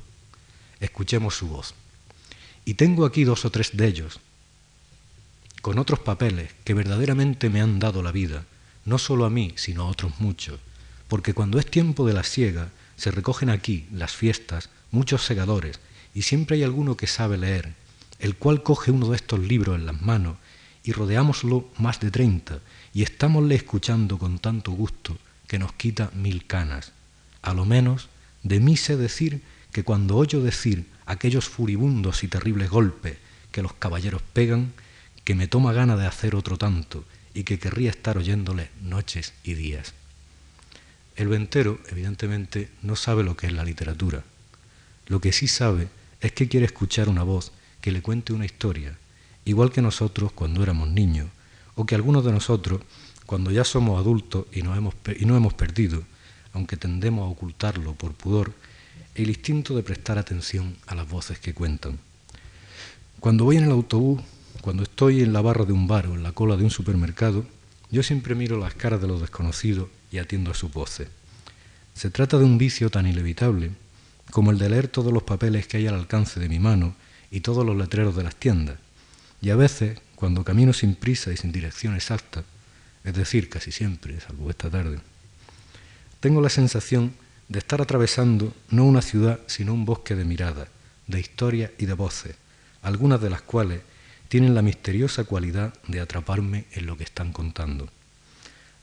Escuchemos 0.79 1.35
su 1.35 1.47
voz. 1.47 1.73
Y 2.63 2.75
tengo 2.75 3.03
aquí 3.03 3.23
dos 3.23 3.45
o 3.45 3.49
tres 3.49 3.75
de 3.75 3.87
ellos, 3.87 4.19
con 5.63 5.79
otros 5.79 5.99
papeles 5.99 6.51
que 6.63 6.75
verdaderamente 6.75 7.49
me 7.49 7.61
han 7.61 7.79
dado 7.79 8.03
la 8.03 8.11
vida, 8.11 8.45
no 8.85 8.99
solo 8.99 9.25
a 9.25 9.31
mí, 9.31 9.53
sino 9.55 9.83
a 9.83 9.87
otros 9.87 10.19
muchos, 10.19 10.59
porque 11.07 11.33
cuando 11.33 11.57
es 11.57 11.65
tiempo 11.65 12.05
de 12.05 12.13
la 12.13 12.23
siega, 12.23 12.69
se 12.95 13.09
recogen 13.09 13.49
aquí, 13.49 13.87
las 13.91 14.11
fiestas, 14.11 14.69
muchos 14.91 15.25
segadores, 15.25 15.79
y 16.13 16.23
siempre 16.23 16.57
hay 16.57 16.63
alguno 16.63 16.97
que 16.97 17.07
sabe 17.07 17.37
leer, 17.37 17.73
el 18.19 18.35
cual 18.35 18.63
coge 18.63 18.91
uno 18.91 19.09
de 19.09 19.15
estos 19.15 19.39
libros 19.39 19.75
en 19.75 19.85
las 19.85 20.01
manos, 20.01 20.37
y 20.83 20.91
rodeámoslo 20.91 21.69
más 21.77 21.99
de 21.99 22.11
treinta, 22.11 22.59
y 22.93 23.03
estámosle 23.03 23.55
escuchando 23.55 24.17
con 24.17 24.39
tanto 24.39 24.71
gusto 24.71 25.17
que 25.47 25.59
nos 25.59 25.73
quita 25.73 26.11
mil 26.13 26.45
canas, 26.45 26.91
a 27.41 27.53
lo 27.53 27.65
menos, 27.65 28.09
de 28.43 28.59
mí 28.59 28.77
sé 28.77 28.97
decir 28.97 29.41
que 29.71 29.83
cuando 29.83 30.17
oyo 30.17 30.41
decir 30.41 30.87
aquellos 31.05 31.47
furibundos 31.47 32.23
y 32.23 32.27
terribles 32.27 32.69
golpes 32.69 33.17
que 33.51 33.61
los 33.61 33.73
caballeros 33.73 34.21
pegan, 34.33 34.73
que 35.23 35.35
me 35.35 35.47
toma 35.47 35.73
gana 35.73 35.95
de 35.95 36.07
hacer 36.07 36.35
otro 36.35 36.57
tanto 36.57 37.03
y 37.33 37.43
que 37.43 37.59
querría 37.59 37.89
estar 37.89 38.17
oyéndole 38.17 38.69
noches 38.81 39.33
y 39.43 39.53
días. 39.53 39.93
El 41.15 41.27
ventero, 41.27 41.79
evidentemente, 41.89 42.69
no 42.81 42.95
sabe 42.95 43.23
lo 43.23 43.35
que 43.35 43.47
es 43.47 43.53
la 43.53 43.63
literatura. 43.63 44.23
Lo 45.09 45.19
que 45.19 45.33
sí 45.33 45.47
sabe 45.47 45.87
es 46.21 46.31
que 46.33 46.47
quiere 46.47 46.67
escuchar 46.67 47.09
una 47.09 47.23
voz 47.23 47.51
que 47.81 47.91
le 47.91 48.03
cuente 48.03 48.31
una 48.31 48.45
historia, 48.45 48.95
igual 49.43 49.71
que 49.71 49.81
nosotros 49.81 50.31
cuando 50.31 50.61
éramos 50.61 50.87
niños, 50.89 51.27
o 51.73 51.85
que 51.85 51.95
algunos 51.95 52.23
de 52.23 52.31
nosotros, 52.31 52.81
cuando 53.25 53.49
ya 53.49 53.63
somos 53.63 53.99
adultos 53.99 54.45
y 54.51 54.61
no 54.61 54.75
hemos, 54.75 54.93
y 55.19 55.25
no 55.25 55.35
hemos 55.35 55.55
perdido, 55.55 56.03
aunque 56.53 56.77
tendemos 56.77 57.25
a 57.25 57.31
ocultarlo 57.31 57.95
por 57.95 58.13
pudor, 58.13 58.53
el 59.15 59.29
instinto 59.29 59.75
de 59.75 59.81
prestar 59.81 60.19
atención 60.19 60.77
a 60.85 60.93
las 60.93 61.09
voces 61.09 61.39
que 61.39 61.55
cuentan. 61.55 61.97
Cuando 63.19 63.45
voy 63.45 63.57
en 63.57 63.63
el 63.63 63.71
autobús, 63.71 64.21
cuando 64.61 64.83
estoy 64.83 65.21
en 65.21 65.33
la 65.33 65.41
barra 65.41 65.65
de 65.65 65.73
un 65.73 65.87
bar 65.87 66.05
o 66.05 66.13
en 66.13 66.21
la 66.21 66.33
cola 66.33 66.55
de 66.55 66.63
un 66.63 66.69
supermercado, 66.69 67.45
yo 67.89 68.03
siempre 68.03 68.35
miro 68.35 68.59
las 68.59 68.75
caras 68.75 69.01
de 69.01 69.07
los 69.07 69.21
desconocidos 69.21 69.89
y 70.11 70.19
atiendo 70.19 70.51
a 70.51 70.53
sus 70.53 70.71
voces. 70.71 71.07
Se 71.95 72.11
trata 72.11 72.37
de 72.37 72.45
un 72.45 72.59
vicio 72.59 72.91
tan 72.91 73.07
inevitable 73.07 73.71
como 74.31 74.51
el 74.51 74.57
de 74.57 74.69
leer 74.69 74.87
todos 74.87 75.11
los 75.11 75.23
papeles 75.23 75.67
que 75.67 75.77
hay 75.77 75.87
al 75.87 75.95
alcance 75.95 76.39
de 76.39 76.49
mi 76.49 76.59
mano 76.59 76.95
y 77.31 77.41
todos 77.41 77.65
los 77.65 77.75
letreros 77.75 78.15
de 78.15 78.23
las 78.23 78.35
tiendas. 78.35 78.77
Y 79.41 79.49
a 79.49 79.55
veces, 79.55 79.99
cuando 80.15 80.43
camino 80.43 80.73
sin 80.73 80.95
prisa 80.95 81.31
y 81.31 81.37
sin 81.37 81.51
dirección 81.51 81.95
exacta, 81.95 82.43
es 83.03 83.13
decir, 83.13 83.49
casi 83.49 83.71
siempre, 83.71 84.19
salvo 84.19 84.49
esta 84.49 84.69
tarde, 84.69 84.99
tengo 86.19 86.41
la 86.41 86.49
sensación 86.49 87.13
de 87.47 87.59
estar 87.59 87.81
atravesando 87.81 88.53
no 88.69 88.85
una 88.85 89.01
ciudad, 89.01 89.39
sino 89.47 89.73
un 89.73 89.85
bosque 89.85 90.15
de 90.15 90.25
miradas, 90.25 90.67
de 91.07 91.19
historias 91.19 91.71
y 91.77 91.85
de 91.85 91.93
voces, 91.93 92.35
algunas 92.81 93.21
de 93.21 93.29
las 93.29 93.41
cuales 93.41 93.81
tienen 94.27 94.53
la 94.53 94.61
misteriosa 94.61 95.23
cualidad 95.23 95.73
de 95.87 96.01
atraparme 96.01 96.65
en 96.73 96.85
lo 96.85 96.97
que 96.97 97.03
están 97.03 97.31
contando. 97.31 97.89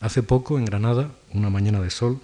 Hace 0.00 0.22
poco, 0.22 0.58
en 0.58 0.64
Granada, 0.64 1.10
una 1.32 1.50
mañana 1.50 1.80
de 1.80 1.90
sol, 1.90 2.20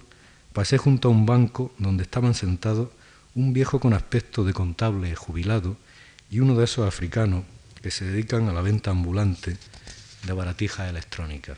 pasé 0.51 0.77
junto 0.77 1.07
a 1.07 1.11
un 1.11 1.25
banco 1.25 1.71
donde 1.77 2.03
estaban 2.03 2.33
sentados 2.33 2.89
un 3.35 3.51
viejo 3.51 3.79
con 3.79 3.93
aspecto 3.93 4.43
de 4.43 4.53
contable 4.53 5.15
jubilado 5.15 5.75
y 6.29 6.39
uno 6.39 6.55
de 6.55 6.65
esos 6.65 6.87
africanos 6.87 7.45
que 7.81 7.89
se 7.89 8.05
dedican 8.05 8.47
a 8.47 8.53
la 8.53 8.61
venta 8.61 8.91
ambulante 8.91 9.57
de 10.23 10.33
baratijas 10.33 10.89
electrónicas. 10.89 11.57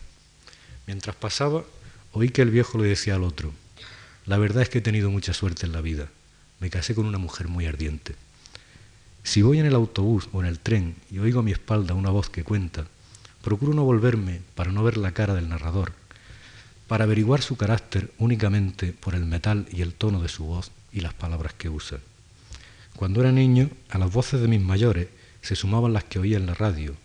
Mientras 0.88 1.16
pasaba, 1.18 1.66
oí 2.14 2.30
que 2.30 2.42
el 2.42 2.50
viejo 2.50 2.78
le 2.78 2.88
decía 2.88 3.16
al 3.16 3.24
otro, 3.24 3.54
la 4.26 4.38
verdad 4.38 4.64
es 4.64 4.70
que 4.70 4.78
he 4.78 4.82
tenido 4.82 5.12
mucha 5.12 5.34
suerte 5.34 5.66
en 5.66 5.74
la 5.74 5.82
vida, 5.82 6.08
me 6.62 6.70
casé 6.70 6.96
con 6.96 7.06
una 7.06 7.18
mujer 7.18 7.50
muy 7.50 7.66
ardiente. 7.66 8.16
Si 9.24 9.42
voy 9.42 9.60
en 9.60 9.66
el 9.66 9.76
autobús 9.76 10.30
o 10.32 10.42
en 10.42 10.48
el 10.48 10.60
tren 10.60 10.96
y 11.12 11.20
oigo 11.20 11.42
a 11.42 11.44
mi 11.44 11.52
espalda 11.52 11.94
una 11.94 12.10
voz 12.10 12.30
que 12.30 12.44
cuenta, 12.44 12.86
procuro 13.44 13.74
no 13.74 13.84
volverme 13.84 14.42
para 14.56 14.72
no 14.72 14.82
ver 14.84 14.96
la 14.96 15.12
cara 15.12 15.34
del 15.34 15.50
narrador, 15.50 15.92
para 16.88 17.04
averiguar 17.04 17.42
su 17.42 17.58
carácter 17.58 18.14
únicamente 18.18 18.94
por 18.94 19.14
el 19.14 19.26
metal 19.26 19.68
y 19.72 19.82
el 19.82 19.94
tono 19.94 20.22
de 20.22 20.30
su 20.30 20.46
voz 20.46 20.72
y 20.96 21.02
las 21.02 21.14
palabras 21.14 21.54
que 21.54 21.70
usa. 21.70 22.00
Cuando 22.96 23.20
era 23.20 23.32
niño, 23.32 23.70
a 23.90 23.98
las 23.98 24.12
voces 24.12 24.40
de 24.40 24.48
mis 24.48 24.62
mayores 24.62 25.10
se 25.42 25.56
sumaban 25.56 25.92
las 25.94 26.06
que 26.06 26.20
oía 26.20 26.38
en 26.38 26.46
la 26.46 26.54
radio, 26.54 26.96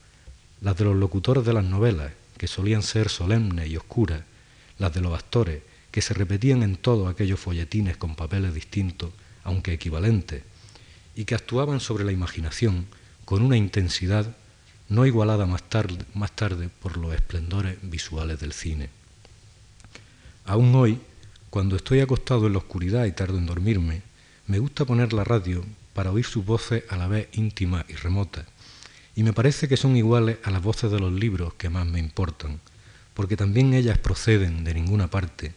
las 0.61 0.77
de 0.79 0.85
los 0.85 0.97
locutores 0.97 1.45
de 1.45 1.53
las 1.53 1.65
novelas, 1.65 2.13
que 2.39 2.47
solían 2.47 2.83
ser 2.83 3.09
solemnes 3.09 3.69
y 3.69 3.77
oscuras, 3.77 4.23
las 4.79 4.95
de 4.95 5.01
los 5.01 5.13
actores, 5.13 5.63
que 5.91 6.01
se 6.01 6.15
repetían 6.15 6.63
en 6.63 6.77
todos 6.77 7.11
aquellos 7.11 7.41
folletines 7.41 7.97
con 7.97 8.15
papeles 8.15 8.55
distintos, 8.55 9.11
aunque 9.43 9.73
equivalentes, 9.73 10.45
y 11.17 11.25
que 11.25 11.35
actuaban 11.35 11.81
sobre 11.81 12.05
la 12.05 12.13
imaginación 12.13 12.87
con 13.25 13.43
una 13.43 13.57
intensidad 13.57 14.37
no 14.89 15.05
igualada 15.05 15.47
más 15.47 15.65
tarde, 15.65 16.05
más 16.15 16.31
tarde 16.33 16.69
por 16.69 16.97
los 16.97 17.13
esplendores 17.13 17.77
visuales 17.83 18.39
del 18.39 18.53
cine. 18.53 18.89
Aún 20.45 20.75
hoy, 20.77 21.01
cuando 21.51 21.75
estoy 21.75 21.99
acostado 21.99 22.47
en 22.47 22.53
la 22.53 22.61
oscuridad 22.61 23.07
y 23.07 23.13
tardo 23.13 23.37
en 23.37 23.47
dormirme, 23.47 24.03
me 24.47 24.61
gusta 24.61 24.85
poner 24.85 25.13
la 25.13 25.25
radio 25.25 25.65
para 25.95 26.13
oír 26.13 26.25
sus 26.25 26.45
voces 26.45 26.85
a 26.89 26.97
la 26.97 27.09
vez 27.09 27.29
íntimas 27.33 27.85
y 27.89 27.95
remotas, 27.95 28.47
y 29.17 29.25
me 29.25 29.33
parece 29.33 29.67
que 29.67 29.77
son 29.77 29.97
iguales 29.97 30.39
a 30.45 30.53
las 30.53 30.63
voces 30.63 30.93
de 30.93 31.01
los 31.01 31.13
libros 31.13 31.55
que 31.55 31.69
más 31.69 31.87
me 31.87 31.99
importan, 31.99 32.61
porque 33.15 33.37
también 33.37 33.75
ellas 33.75 33.99
proceden 33.99 34.63
de 34.63 34.75
ninguna 34.75 35.11
parte 35.11 35.53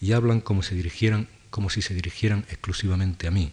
y 0.00 0.12
hablan 0.12 0.40
como, 0.40 0.62
dirigieran, 0.62 1.28
como 1.50 1.70
si 1.70 1.80
se 1.80 1.94
dirigieran 1.94 2.44
exclusivamente 2.48 3.28
a 3.28 3.30
mí, 3.30 3.52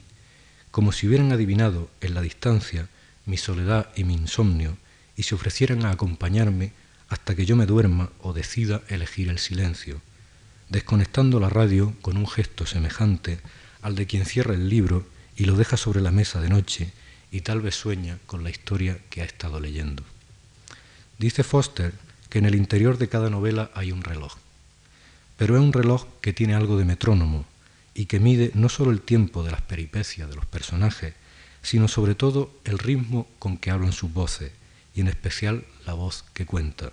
como 0.71 0.91
si 0.91 1.07
hubieran 1.07 1.31
adivinado 1.31 1.91
en 2.01 2.15
la 2.15 2.21
distancia 2.21 2.89
mi 3.27 3.37
soledad 3.37 3.89
y 3.95 4.03
mi 4.03 4.15
insomnio 4.15 4.77
y 5.15 5.23
se 5.23 5.35
ofrecieran 5.35 5.85
a 5.85 5.91
acompañarme 5.91 6.73
hasta 7.07 7.35
que 7.35 7.45
yo 7.45 7.55
me 7.55 7.67
duerma 7.67 8.09
o 8.19 8.33
decida 8.33 8.81
elegir 8.89 9.29
el 9.29 9.37
silencio 9.37 10.01
desconectando 10.69 11.39
la 11.39 11.49
radio 11.49 11.93
con 12.01 12.17
un 12.17 12.27
gesto 12.27 12.65
semejante 12.65 13.39
al 13.81 13.95
de 13.95 14.07
quien 14.07 14.25
cierra 14.25 14.53
el 14.53 14.69
libro 14.69 15.05
y 15.35 15.45
lo 15.45 15.55
deja 15.55 15.77
sobre 15.77 16.01
la 16.01 16.11
mesa 16.11 16.41
de 16.41 16.49
noche 16.49 16.91
y 17.31 17.41
tal 17.41 17.61
vez 17.61 17.75
sueña 17.75 18.19
con 18.25 18.43
la 18.43 18.49
historia 18.49 18.97
que 19.09 19.21
ha 19.21 19.25
estado 19.25 19.59
leyendo. 19.59 20.03
Dice 21.17 21.43
Foster 21.43 21.93
que 22.29 22.39
en 22.39 22.45
el 22.45 22.55
interior 22.55 22.97
de 22.97 23.09
cada 23.09 23.29
novela 23.29 23.71
hay 23.73 23.91
un 23.91 24.03
reloj, 24.03 24.35
pero 25.37 25.55
es 25.55 25.61
un 25.61 25.73
reloj 25.73 26.05
que 26.21 26.33
tiene 26.33 26.55
algo 26.55 26.77
de 26.77 26.85
metrónomo 26.85 27.45
y 27.93 28.05
que 28.05 28.19
mide 28.19 28.51
no 28.53 28.69
solo 28.69 28.91
el 28.91 29.01
tiempo 29.01 29.43
de 29.43 29.51
las 29.51 29.61
peripecias 29.61 30.29
de 30.29 30.35
los 30.35 30.45
personajes, 30.45 31.13
sino 31.61 31.87
sobre 31.87 32.15
todo 32.15 32.51
el 32.65 32.79
ritmo 32.79 33.27
con 33.39 33.57
que 33.57 33.71
hablan 33.71 33.93
sus 33.93 34.13
voces 34.13 34.51
y 34.95 35.01
en 35.01 35.07
especial 35.07 35.65
la 35.85 35.93
voz 35.93 36.25
que 36.33 36.45
cuenta. 36.45 36.91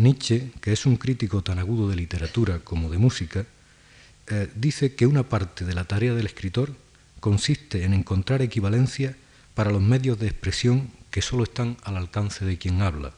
Nietzsche, 0.00 0.50
que 0.62 0.72
es 0.72 0.86
un 0.86 0.96
crítico 0.96 1.42
tan 1.42 1.58
agudo 1.58 1.90
de 1.90 1.96
literatura 1.96 2.60
como 2.60 2.88
de 2.88 2.96
música, 2.96 3.44
eh, 4.28 4.50
dice 4.54 4.94
que 4.94 5.06
una 5.06 5.24
parte 5.24 5.66
de 5.66 5.74
la 5.74 5.84
tarea 5.84 6.14
del 6.14 6.24
escritor 6.24 6.74
consiste 7.20 7.84
en 7.84 7.92
encontrar 7.92 8.40
equivalencia 8.40 9.14
para 9.54 9.70
los 9.70 9.82
medios 9.82 10.18
de 10.18 10.26
expresión 10.26 10.90
que 11.10 11.20
solo 11.20 11.44
están 11.44 11.76
al 11.82 11.98
alcance 11.98 12.46
de 12.46 12.56
quien 12.56 12.80
habla, 12.80 13.12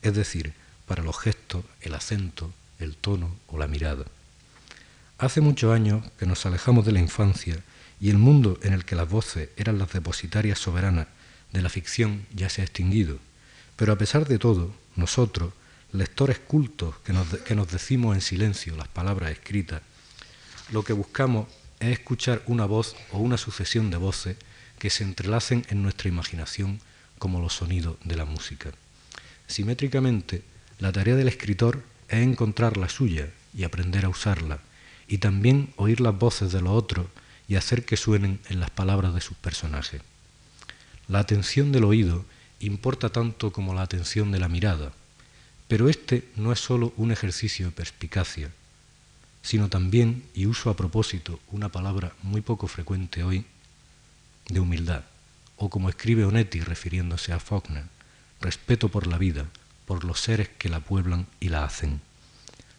es 0.00 0.14
decir, 0.14 0.52
para 0.86 1.02
los 1.02 1.18
gestos, 1.18 1.64
el 1.80 1.94
acento, 1.94 2.52
el 2.78 2.94
tono 2.94 3.34
o 3.48 3.58
la 3.58 3.66
mirada. 3.66 4.04
Hace 5.18 5.40
muchos 5.40 5.74
años 5.74 6.04
que 6.20 6.26
nos 6.26 6.46
alejamos 6.46 6.86
de 6.86 6.92
la 6.92 7.00
infancia 7.00 7.64
y 8.00 8.10
el 8.10 8.18
mundo 8.18 8.60
en 8.62 8.74
el 8.74 8.84
que 8.84 8.94
las 8.94 9.10
voces 9.10 9.48
eran 9.56 9.78
las 9.78 9.92
depositarias 9.92 10.60
soberanas 10.60 11.08
de 11.52 11.62
la 11.62 11.68
ficción 11.68 12.26
ya 12.32 12.48
se 12.48 12.60
ha 12.60 12.64
extinguido, 12.64 13.18
pero 13.74 13.92
a 13.92 13.98
pesar 13.98 14.28
de 14.28 14.38
todo, 14.38 14.72
nosotros, 14.94 15.52
lectores 15.92 16.38
cultos 16.38 16.96
que 16.98 17.12
nos, 17.12 17.70
decimos 17.70 18.14
en 18.14 18.20
silencio 18.20 18.76
las 18.76 18.88
palabras 18.88 19.30
escritas, 19.30 19.82
lo 20.70 20.82
que 20.82 20.92
buscamos 20.92 21.48
es 21.80 21.92
escuchar 21.92 22.42
una 22.46 22.66
voz 22.66 22.96
o 23.12 23.18
una 23.18 23.38
sucesión 23.38 23.90
de 23.90 23.96
voces 23.96 24.36
que 24.78 24.90
se 24.90 25.04
entrelacen 25.04 25.64
en 25.70 25.82
nuestra 25.82 26.08
imaginación 26.08 26.80
como 27.18 27.40
los 27.40 27.54
sonidos 27.54 27.96
de 28.04 28.16
la 28.16 28.24
música. 28.24 28.70
Simétricamente, 29.46 30.42
la 30.78 30.92
tarea 30.92 31.16
del 31.16 31.28
escritor 31.28 31.82
es 32.08 32.18
encontrar 32.18 32.76
la 32.76 32.88
suya 32.88 33.30
y 33.54 33.64
aprender 33.64 34.04
a 34.04 34.10
usarla, 34.10 34.60
y 35.08 35.18
también 35.18 35.72
oír 35.76 36.00
las 36.00 36.16
voces 36.16 36.52
de 36.52 36.60
los 36.60 36.72
otros 36.72 37.06
y 37.48 37.56
hacer 37.56 37.84
que 37.84 37.96
suenen 37.96 38.40
en 38.50 38.60
las 38.60 38.70
palabras 38.70 39.14
de 39.14 39.22
sus 39.22 39.36
personajes. 39.38 40.02
La 41.08 41.20
atención 41.20 41.72
del 41.72 41.84
oído 41.84 42.26
importa 42.60 43.08
tanto 43.08 43.52
como 43.52 43.72
la 43.72 43.82
atención 43.82 44.30
de 44.30 44.38
la 44.38 44.48
mirada, 44.48 44.92
pero 45.68 45.88
este 45.88 46.26
no 46.34 46.50
es 46.50 46.60
sólo 46.60 46.92
un 46.96 47.12
ejercicio 47.12 47.66
de 47.66 47.72
perspicacia, 47.72 48.50
sino 49.42 49.68
también, 49.68 50.24
y 50.34 50.46
uso 50.46 50.70
a 50.70 50.76
propósito 50.76 51.38
una 51.52 51.68
palabra 51.68 52.12
muy 52.22 52.40
poco 52.40 52.66
frecuente 52.66 53.22
hoy, 53.22 53.44
de 54.48 54.60
humildad, 54.60 55.04
o 55.56 55.68
como 55.68 55.90
escribe 55.90 56.24
Onetti 56.24 56.60
refiriéndose 56.60 57.32
a 57.32 57.38
Faulkner, 57.38 57.84
respeto 58.40 58.88
por 58.88 59.06
la 59.06 59.18
vida, 59.18 59.44
por 59.86 60.04
los 60.04 60.20
seres 60.20 60.48
que 60.48 60.68
la 60.68 60.80
pueblan 60.80 61.26
y 61.38 61.50
la 61.50 61.64
hacen. 61.64 62.00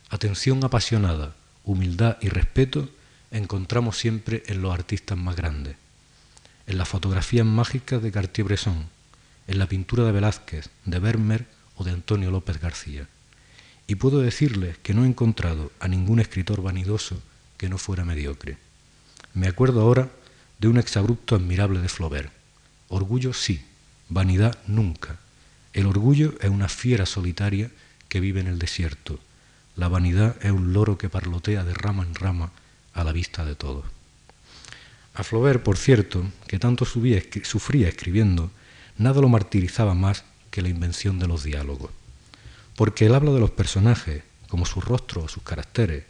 Atención 0.10 0.63
apasionada, 0.63 1.36
humildad 1.63 2.17
y 2.22 2.29
respeto 2.29 2.89
encontramos 3.31 3.98
siempre 3.98 4.43
en 4.48 4.62
los 4.62 4.74
artistas 4.74 5.17
más 5.17 5.36
grandes, 5.36 5.75
en 6.65 6.77
las 6.79 6.89
fotografías 6.89 7.46
mágicas 7.46 8.01
de 8.01 8.12
Cartier-Bresson, 8.12 8.89
en 9.48 9.60
la 9.60 9.67
pintura 9.67 10.03
de 10.03 10.12
Velázquez, 10.12 10.69
de 10.86 11.00
Vermeer 11.00 11.59
o 11.79 11.83
de 11.86 11.91
Antonio 11.91 12.29
López 12.29 12.59
García. 12.59 13.07
Y 13.88 13.95
puedo 13.95 14.19
decirles 14.19 14.77
que 14.83 14.93
no 14.93 15.05
he 15.05 15.07
encontrado 15.07 15.71
a 15.79 15.88
ningún 15.88 16.19
escritor 16.19 16.62
vanidoso 16.62 17.19
que 17.57 17.69
no 17.69 17.77
fuera 17.77 18.05
mediocre. 18.05 18.57
Me 19.33 19.48
acuerdo 19.48 19.81
ahora 19.81 20.09
de 20.59 20.67
un 20.67 20.77
exabrupto 20.77 21.36
admirable 21.36 21.79
de 21.79 21.88
Flaubert. 21.88 22.31
Orgullo 22.89 23.33
sí, 23.33 23.65
vanidad 24.09 24.59
nunca. 24.67 25.17
El 25.71 25.86
orgullo 25.86 26.36
es 26.41 26.50
una 26.50 26.67
fiera 26.67 27.05
solitaria 27.05 27.71
que 28.09 28.19
vive 28.19 28.41
en 28.41 28.48
el 28.48 28.59
desierto. 28.59 29.19
La 29.77 29.88
vanidad 29.88 30.36
es 30.41 30.51
un 30.51 30.74
loro 30.74 30.98
que 30.98 31.09
parlotea 31.09 31.63
de 31.63 31.74
rama 31.74 32.03
en 32.03 32.13
rama 32.13 32.51
a 32.93 33.03
la 33.05 33.13
vista 33.13 33.45
de 33.45 33.55
todos. 33.55 33.86
A 35.13 35.24
Flaubert, 35.24 35.63
por 35.63 35.77
cierto, 35.77 36.25
que 36.48 36.59
tanto 36.59 36.86
sufría 36.86 37.88
escribiendo, 37.88 38.51
nada 38.98 39.21
lo 39.21 39.29
martirizaba 39.29 39.93
más 39.93 40.25
la 40.62 40.70
invención 40.70 41.20
de 41.20 41.28
los 41.28 41.44
diálogos. 41.44 41.92
Porque 42.75 43.06
el 43.06 43.16
habla 43.16 43.32
de 43.32 43.39
los 43.39 43.51
personajes, 43.51 44.24
como 44.48 44.66
su 44.66 44.82
rostro 44.82 45.24
o 45.24 45.28
sus 45.28 45.44
caracteres, 45.44 46.06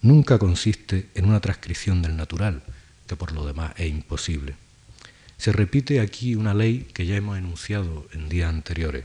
nunca 0.00 0.38
consiste 0.38 1.08
en 1.14 1.26
una 1.26 1.40
transcripción 1.40 2.02
del 2.02 2.16
natural, 2.16 2.62
que 3.06 3.16
por 3.16 3.32
lo 3.32 3.46
demás 3.46 3.72
es 3.76 3.90
imposible. 3.90 4.54
Se 5.38 5.52
repite 5.52 6.00
aquí 6.00 6.34
una 6.34 6.54
ley 6.54 6.88
que 6.94 7.06
ya 7.06 7.16
hemos 7.16 7.36
enunciado 7.38 8.06
en 8.12 8.28
días 8.28 8.48
anteriores. 8.48 9.04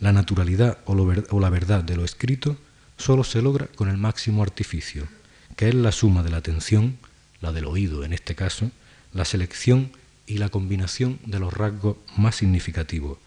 La 0.00 0.12
naturalidad 0.12 0.78
o, 0.86 0.92
o 0.94 1.40
la 1.40 1.50
verdad 1.50 1.84
de 1.84 1.96
lo 1.96 2.04
escrito 2.04 2.56
solo 2.96 3.24
se 3.24 3.42
logra 3.42 3.66
con 3.66 3.88
el 3.88 3.96
máximo 3.96 4.42
artificio, 4.42 5.06
que 5.56 5.68
es 5.68 5.74
la 5.74 5.92
suma 5.92 6.22
de 6.22 6.30
la 6.30 6.38
atención, 6.38 6.98
la 7.40 7.52
del 7.52 7.66
oído 7.66 8.04
en 8.04 8.12
este 8.12 8.34
caso, 8.34 8.70
la 9.12 9.24
selección 9.24 9.92
y 10.26 10.38
la 10.38 10.48
combinación 10.48 11.18
de 11.26 11.38
los 11.38 11.52
rasgos 11.52 11.96
más 12.16 12.36
significativos, 12.36 13.18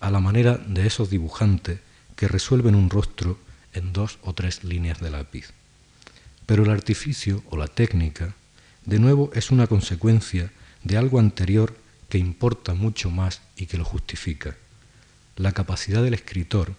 a 0.00 0.10
la 0.10 0.20
manera 0.20 0.58
de 0.58 0.86
esos 0.86 1.10
dibujantes 1.10 1.80
que 2.16 2.28
resuelven 2.28 2.74
un 2.74 2.90
rostro 2.90 3.38
en 3.72 3.92
dos 3.92 4.18
o 4.22 4.32
tres 4.32 4.64
líneas 4.64 5.00
de 5.00 5.10
lápiz. 5.10 5.50
Pero 6.46 6.64
el 6.64 6.70
artificio 6.70 7.42
o 7.50 7.56
la 7.56 7.68
técnica, 7.68 8.34
de 8.86 8.98
nuevo, 8.98 9.30
es 9.34 9.50
una 9.50 9.66
consecuencia 9.66 10.50
de 10.82 10.96
algo 10.96 11.18
anterior 11.18 11.76
que 12.08 12.18
importa 12.18 12.74
mucho 12.74 13.10
más 13.10 13.42
y 13.56 13.66
que 13.66 13.78
lo 13.78 13.84
justifica. 13.84 14.56
La 15.36 15.52
capacidad 15.52 16.02
del 16.02 16.14
escritor 16.14 16.74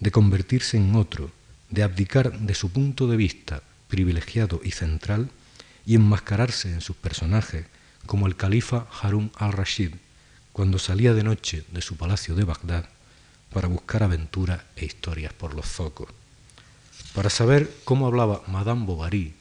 de 0.00 0.10
convertirse 0.10 0.76
en 0.76 0.96
otro, 0.96 1.30
de 1.70 1.82
abdicar 1.82 2.38
de 2.38 2.54
su 2.54 2.70
punto 2.70 3.06
de 3.06 3.16
vista 3.16 3.62
privilegiado 3.88 4.60
y 4.64 4.70
central 4.70 5.30
y 5.84 5.94
enmascararse 5.94 6.72
en 6.72 6.80
sus 6.80 6.96
personajes, 6.96 7.66
como 8.06 8.26
el 8.26 8.36
califa 8.36 8.86
Harun 9.00 9.30
al-Rashid, 9.36 9.92
cuando 10.52 10.78
salía 10.78 11.14
de 11.14 11.22
noche 11.22 11.64
de 11.70 11.82
su 11.82 11.96
palacio 11.96 12.34
de 12.34 12.44
Bagdad 12.44 12.88
para 13.52 13.68
buscar 13.68 14.02
aventuras 14.02 14.62
e 14.76 14.84
historias 14.84 15.32
por 15.32 15.54
los 15.54 15.66
zocos. 15.66 16.08
Para 17.14 17.30
saber 17.30 17.70
cómo 17.84 18.06
hablaba 18.06 18.42
Madame 18.46 18.86
Bovary, 18.86 19.34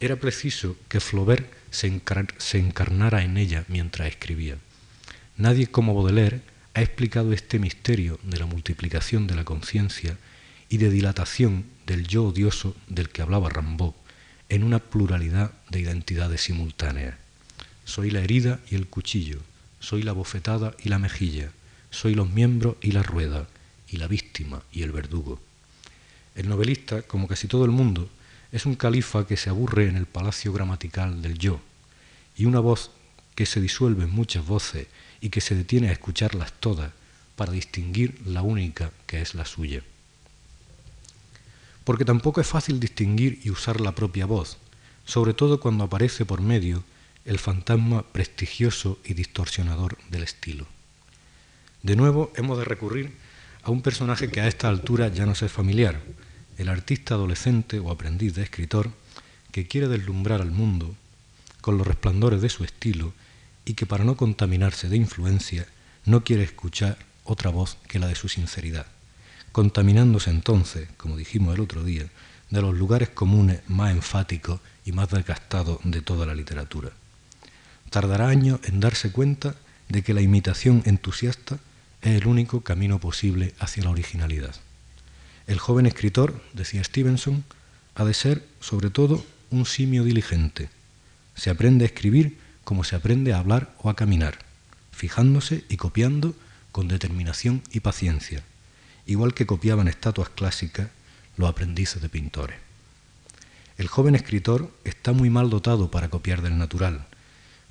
era 0.00 0.16
preciso 0.16 0.76
que 0.88 1.00
Flaubert 1.00 1.46
se, 1.70 2.58
encarnara 2.58 3.22
en 3.22 3.36
ella 3.36 3.64
mientras 3.68 4.08
escribía. 4.08 4.56
Nadie 5.36 5.66
como 5.66 5.94
Baudelaire 5.94 6.40
ha 6.74 6.80
explicado 6.80 7.32
este 7.32 7.58
misterio 7.58 8.18
de 8.22 8.38
la 8.38 8.46
multiplicación 8.46 9.26
de 9.26 9.34
la 9.34 9.44
conciencia 9.44 10.16
y 10.70 10.78
de 10.78 10.88
dilatación 10.88 11.66
del 11.86 12.06
yo 12.06 12.24
odioso 12.24 12.74
del 12.88 13.10
que 13.10 13.22
hablaba 13.22 13.50
Rimbaud 13.50 13.92
en 14.48 14.64
una 14.64 14.78
pluralidad 14.78 15.52
de 15.68 15.80
identidades 15.80 16.42
simultáneas. 16.42 17.16
Soy 17.84 18.10
la 18.10 18.20
herida 18.20 18.60
y 18.70 18.76
el 18.76 18.86
cuchillo, 18.86 19.40
soy 19.80 20.02
la 20.02 20.12
bofetada 20.12 20.74
y 20.78 20.88
la 20.90 20.98
mejilla, 20.98 21.50
soy 21.90 22.14
los 22.14 22.30
miembros 22.30 22.76
y 22.80 22.92
la 22.92 23.02
rueda, 23.02 23.48
y 23.88 23.96
la 23.96 24.06
víctima 24.06 24.62
y 24.70 24.82
el 24.82 24.92
verdugo. 24.92 25.40
El 26.36 26.48
novelista, 26.48 27.02
como 27.02 27.26
casi 27.26 27.48
todo 27.48 27.64
el 27.64 27.72
mundo, 27.72 28.08
es 28.52 28.66
un 28.66 28.76
califa 28.76 29.26
que 29.26 29.36
se 29.36 29.50
aburre 29.50 29.88
en 29.88 29.96
el 29.96 30.06
palacio 30.06 30.52
gramatical 30.52 31.22
del 31.22 31.38
yo, 31.38 31.60
y 32.36 32.44
una 32.44 32.60
voz 32.60 32.90
que 33.34 33.46
se 33.46 33.60
disuelve 33.60 34.04
en 34.04 34.10
muchas 34.10 34.46
voces 34.46 34.86
y 35.20 35.30
que 35.30 35.40
se 35.40 35.54
detiene 35.54 35.88
a 35.88 35.92
escucharlas 35.92 36.52
todas 36.60 36.92
para 37.36 37.52
distinguir 37.52 38.20
la 38.26 38.42
única 38.42 38.92
que 39.06 39.22
es 39.22 39.34
la 39.34 39.44
suya. 39.44 39.82
Porque 41.84 42.04
tampoco 42.04 42.40
es 42.40 42.46
fácil 42.46 42.78
distinguir 42.78 43.40
y 43.42 43.50
usar 43.50 43.80
la 43.80 43.94
propia 43.94 44.26
voz, 44.26 44.58
sobre 45.04 45.34
todo 45.34 45.58
cuando 45.58 45.84
aparece 45.84 46.24
por 46.24 46.40
medio 46.40 46.84
el 47.24 47.38
fantasma 47.38 48.02
prestigioso 48.02 48.98
y 49.04 49.14
distorsionador 49.14 49.98
del 50.10 50.22
estilo. 50.22 50.66
De 51.82 51.96
nuevo 51.96 52.32
hemos 52.36 52.58
de 52.58 52.64
recurrir 52.64 53.12
a 53.62 53.70
un 53.70 53.82
personaje 53.82 54.30
que 54.30 54.40
a 54.40 54.48
esta 54.48 54.68
altura 54.68 55.08
ya 55.08 55.26
nos 55.26 55.42
es 55.42 55.52
familiar, 55.52 56.00
el 56.58 56.68
artista 56.68 57.14
adolescente 57.14 57.78
o 57.78 57.90
aprendiz 57.90 58.34
de 58.34 58.42
escritor 58.42 58.90
que 59.52 59.66
quiere 59.66 59.88
deslumbrar 59.88 60.40
al 60.40 60.50
mundo 60.50 60.94
con 61.60 61.76
los 61.78 61.86
resplandores 61.86 62.40
de 62.40 62.48
su 62.48 62.64
estilo 62.64 63.12
y 63.64 63.74
que 63.74 63.86
para 63.86 64.04
no 64.04 64.16
contaminarse 64.16 64.88
de 64.88 64.96
influencia 64.96 65.66
no 66.04 66.24
quiere 66.24 66.42
escuchar 66.42 66.98
otra 67.24 67.50
voz 67.50 67.76
que 67.86 67.98
la 67.98 68.08
de 68.08 68.14
su 68.14 68.28
sinceridad, 68.28 68.86
contaminándose 69.52 70.30
entonces, 70.30 70.88
como 70.96 71.16
dijimos 71.16 71.54
el 71.54 71.60
otro 71.60 71.84
día, 71.84 72.06
de 72.48 72.62
los 72.62 72.76
lugares 72.76 73.10
comunes 73.10 73.60
más 73.68 73.92
enfáticos 73.92 74.60
y 74.84 74.92
más 74.92 75.10
desgastados 75.10 75.78
de 75.84 76.02
toda 76.02 76.26
la 76.26 76.34
literatura. 76.34 76.90
Tardará 77.90 78.28
años 78.28 78.60
en 78.64 78.80
darse 78.80 79.10
cuenta 79.10 79.56
de 79.88 80.02
que 80.02 80.14
la 80.14 80.22
imitación 80.22 80.82
entusiasta 80.86 81.58
es 82.02 82.20
el 82.20 82.26
único 82.26 82.62
camino 82.62 82.98
posible 82.98 83.54
hacia 83.58 83.84
la 83.84 83.90
originalidad. 83.90 84.54
El 85.46 85.58
joven 85.58 85.86
escritor, 85.86 86.40
decía 86.52 86.84
Stevenson, 86.84 87.44
ha 87.96 88.04
de 88.04 88.14
ser, 88.14 88.46
sobre 88.60 88.90
todo, 88.90 89.24
un 89.50 89.66
simio 89.66 90.04
diligente. 90.04 90.70
Se 91.34 91.50
aprende 91.50 91.84
a 91.84 91.88
escribir 91.88 92.38
como 92.62 92.84
se 92.84 92.94
aprende 92.94 93.32
a 93.32 93.38
hablar 93.40 93.74
o 93.82 93.90
a 93.90 93.96
caminar, 93.96 94.38
fijándose 94.92 95.64
y 95.68 95.76
copiando 95.76 96.36
con 96.70 96.86
determinación 96.86 97.62
y 97.72 97.80
paciencia, 97.80 98.44
igual 99.06 99.34
que 99.34 99.46
copiaban 99.46 99.88
estatuas 99.88 100.28
clásicas 100.28 100.88
los 101.36 101.50
aprendices 101.50 102.00
de 102.00 102.08
pintores. 102.08 102.58
El 103.76 103.88
joven 103.88 104.14
escritor 104.14 104.70
está 104.84 105.12
muy 105.12 105.30
mal 105.30 105.50
dotado 105.50 105.90
para 105.90 106.10
copiar 106.10 106.42
del 106.42 106.58
natural, 106.58 107.06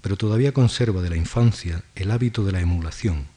pero 0.01 0.17
todavía 0.17 0.53
conserva 0.53 1.01
de 1.01 1.09
la 1.09 1.17
infancia 1.17 1.83
el 1.95 2.11
hábito 2.11 2.43
de 2.43 2.51
la 2.51 2.61
emulación 2.61 3.27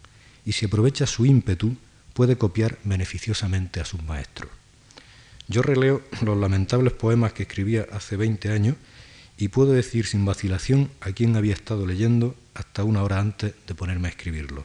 y 0.44 0.52
si 0.52 0.66
aprovecha 0.66 1.06
su 1.06 1.26
ímpetu 1.26 1.76
puede 2.12 2.36
copiar 2.36 2.78
beneficiosamente 2.84 3.80
a 3.80 3.84
sus 3.84 4.02
maestros. 4.02 4.50
Yo 5.48 5.62
releo 5.62 6.02
los 6.22 6.36
lamentables 6.36 6.92
poemas 6.92 7.32
que 7.32 7.44
escribía 7.44 7.86
hace 7.92 8.16
20 8.16 8.50
años 8.50 8.76
y 9.36 9.48
puedo 9.48 9.72
decir 9.72 10.06
sin 10.06 10.24
vacilación 10.24 10.90
a 11.00 11.12
quién 11.12 11.36
había 11.36 11.54
estado 11.54 11.86
leyendo 11.86 12.36
hasta 12.54 12.84
una 12.84 13.02
hora 13.02 13.18
antes 13.18 13.54
de 13.66 13.74
ponerme 13.74 14.08
a 14.08 14.10
escribirlos. 14.10 14.64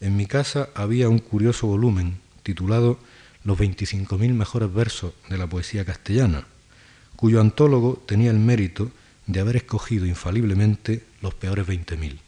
En 0.00 0.16
mi 0.16 0.26
casa 0.26 0.68
había 0.74 1.08
un 1.08 1.18
curioso 1.18 1.66
volumen 1.66 2.18
titulado 2.42 2.98
Los 3.42 3.58
25.000 3.58 4.32
mejores 4.32 4.72
versos 4.72 5.12
de 5.28 5.38
la 5.38 5.46
poesía 5.46 5.84
castellana, 5.84 6.46
cuyo 7.16 7.40
antólogo 7.40 8.02
tenía 8.06 8.30
el 8.30 8.38
mérito 8.38 8.90
de 9.26 9.40
haber 9.40 9.56
escogido 9.56 10.06
infaliblemente 10.06 11.04
los 11.20 11.34
peores 11.34 11.66
20.000. 11.66 12.18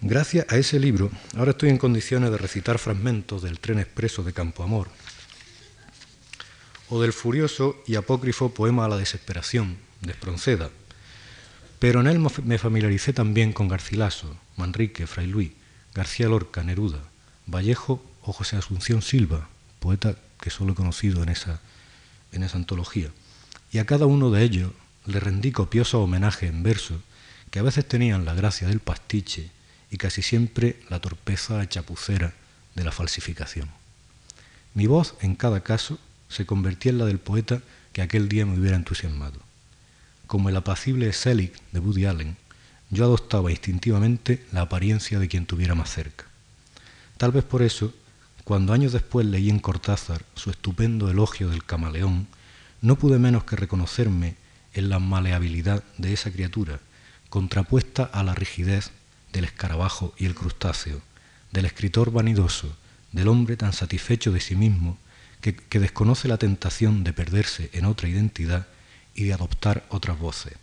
Gracias 0.00 0.46
a 0.48 0.56
ese 0.56 0.80
libro, 0.80 1.10
ahora 1.36 1.52
estoy 1.52 1.70
en 1.70 1.78
condiciones 1.78 2.30
de 2.30 2.38
recitar 2.38 2.78
fragmentos 2.78 3.42
del 3.42 3.60
tren 3.60 3.78
expreso 3.78 4.24
de 4.24 4.32
Campo 4.32 4.64
Amor, 4.64 4.88
o 6.88 7.00
del 7.00 7.12
furioso 7.12 7.80
y 7.86 7.94
apócrifo 7.94 8.52
poema 8.52 8.84
a 8.84 8.88
la 8.88 8.96
desesperación 8.96 9.78
de 10.00 10.12
Espronceda, 10.12 10.70
pero 11.78 12.00
en 12.00 12.08
él 12.08 12.20
me 12.44 12.58
familiaricé 12.58 13.12
también 13.12 13.52
con 13.52 13.68
Garcilaso, 13.68 14.36
Manrique, 14.56 15.06
Fray 15.06 15.26
Luis, 15.26 15.52
García 15.94 16.28
Lorca, 16.28 16.62
Neruda, 16.62 17.00
Vallejo 17.46 18.02
o 18.22 18.32
José 18.32 18.56
Asunción 18.56 19.02
Silva, 19.02 19.48
poeta 19.78 20.16
que 20.40 20.50
solo 20.50 20.72
he 20.72 20.76
conocido 20.76 21.22
en 21.22 21.28
esa, 21.28 21.60
en 22.32 22.42
esa 22.42 22.56
antología. 22.56 23.10
Y 23.72 23.78
a 23.78 23.86
cada 23.86 24.06
uno 24.06 24.30
de 24.30 24.42
ellos 24.42 24.72
le 25.06 25.20
rendí 25.20 25.52
copioso 25.52 26.00
homenaje 26.00 26.46
en 26.46 26.62
verso, 26.62 27.00
que 27.50 27.58
a 27.58 27.62
veces 27.62 27.86
tenían 27.86 28.24
la 28.24 28.34
gracia 28.34 28.68
del 28.68 28.80
pastiche 28.80 29.50
y 29.90 29.98
casi 29.98 30.22
siempre 30.22 30.80
la 30.88 31.00
torpeza 31.00 31.68
chapucera 31.68 32.32
de 32.74 32.84
la 32.84 32.92
falsificación. 32.92 33.68
Mi 34.74 34.86
voz, 34.86 35.14
en 35.20 35.34
cada 35.34 35.62
caso, 35.62 35.98
se 36.28 36.46
convertía 36.46 36.92
en 36.92 36.98
la 36.98 37.04
del 37.04 37.18
poeta 37.18 37.60
que 37.92 38.00
aquel 38.00 38.28
día 38.28 38.46
me 38.46 38.58
hubiera 38.58 38.76
entusiasmado. 38.76 39.38
Como 40.26 40.48
el 40.48 40.56
apacible 40.56 41.12
Selig 41.12 41.52
de 41.72 41.80
Woody 41.80 42.06
Allen, 42.06 42.36
yo 42.88 43.04
adoptaba 43.04 43.50
instintivamente 43.50 44.44
la 44.50 44.62
apariencia 44.62 45.18
de 45.18 45.28
quien 45.28 45.44
tuviera 45.44 45.74
más 45.74 45.90
cerca. 45.90 46.24
Tal 47.18 47.32
vez 47.32 47.44
por 47.44 47.62
eso, 47.62 47.92
cuando 48.44 48.72
años 48.72 48.92
después 48.92 49.26
leí 49.26 49.50
en 49.50 49.58
Cortázar 49.58 50.24
su 50.34 50.50
estupendo 50.50 51.10
elogio 51.10 51.50
del 51.50 51.64
camaleón, 51.64 52.26
no 52.80 52.96
pude 52.96 53.18
menos 53.18 53.44
que 53.44 53.56
reconocerme 53.56 54.36
en 54.74 54.88
la 54.88 54.98
maleabilidad 54.98 55.82
de 55.98 56.12
esa 56.12 56.30
criatura, 56.30 56.80
contrapuesta 57.28 58.04
a 58.04 58.22
la 58.22 58.34
rigidez 58.34 58.90
del 59.32 59.44
escarabajo 59.44 60.14
y 60.18 60.26
el 60.26 60.34
crustáceo, 60.34 61.00
del 61.50 61.64
escritor 61.64 62.12
vanidoso, 62.12 62.76
del 63.12 63.28
hombre 63.28 63.56
tan 63.56 63.72
satisfecho 63.72 64.32
de 64.32 64.40
sí 64.40 64.56
mismo 64.56 64.98
que, 65.40 65.80
desconoce 65.80 66.28
la 66.28 66.38
tentación 66.38 67.04
de 67.04 67.12
perderse 67.12 67.68
en 67.72 67.84
otra 67.84 68.08
identidad 68.08 68.66
y 69.14 69.24
de 69.24 69.34
adoptar 69.34 69.84
otras 69.88 70.18
voces, 70.18 70.54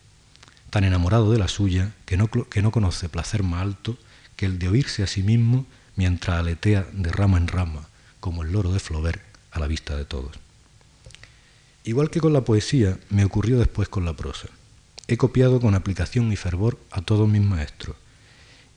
tan 0.70 0.84
enamorado 0.84 1.32
de 1.32 1.38
la 1.38 1.48
suya 1.48 1.92
que 2.06 2.18
no, 2.18 2.28
que 2.28 2.62
no 2.62 2.72
conoce 2.72 3.10
placer 3.10 3.44
más 3.44 3.62
alto 3.62 3.98
que 4.36 4.46
el 4.46 4.58
de 4.58 4.70
oírse 4.70 5.04
a 5.04 5.08
sí 5.08 5.22
mismo 5.22 5.66
mientras 5.96 6.40
aletea 6.40 6.88
de 6.94 7.12
rama 7.12 7.38
en 7.38 7.48
rama, 7.48 7.90
como 8.20 8.44
el 8.44 8.54
loro 8.54 8.72
de 8.72 8.80
Flaubert 8.80 9.22
a 9.52 9.60
la 9.60 9.68
vista 9.68 9.98
de 9.98 10.06
todos. 10.06 10.32
Igual 11.84 12.10
que 12.10 12.20
con 12.20 12.34
la 12.34 12.46
poesía, 12.46 12.98
me 13.10 13.24
ocurrió 13.24 13.58
después 13.58 13.90
con 13.90 14.06
la 14.06 14.16
prosa. 14.16 14.50
He 15.08 15.18
copiado 15.18 15.60
con 15.60 15.76
aplicación 15.76 16.32
y 16.32 16.36
fervor 16.36 16.78
a 16.92 17.02
todos 17.02 17.28
mis 17.28 17.42
maestros. 17.42 17.96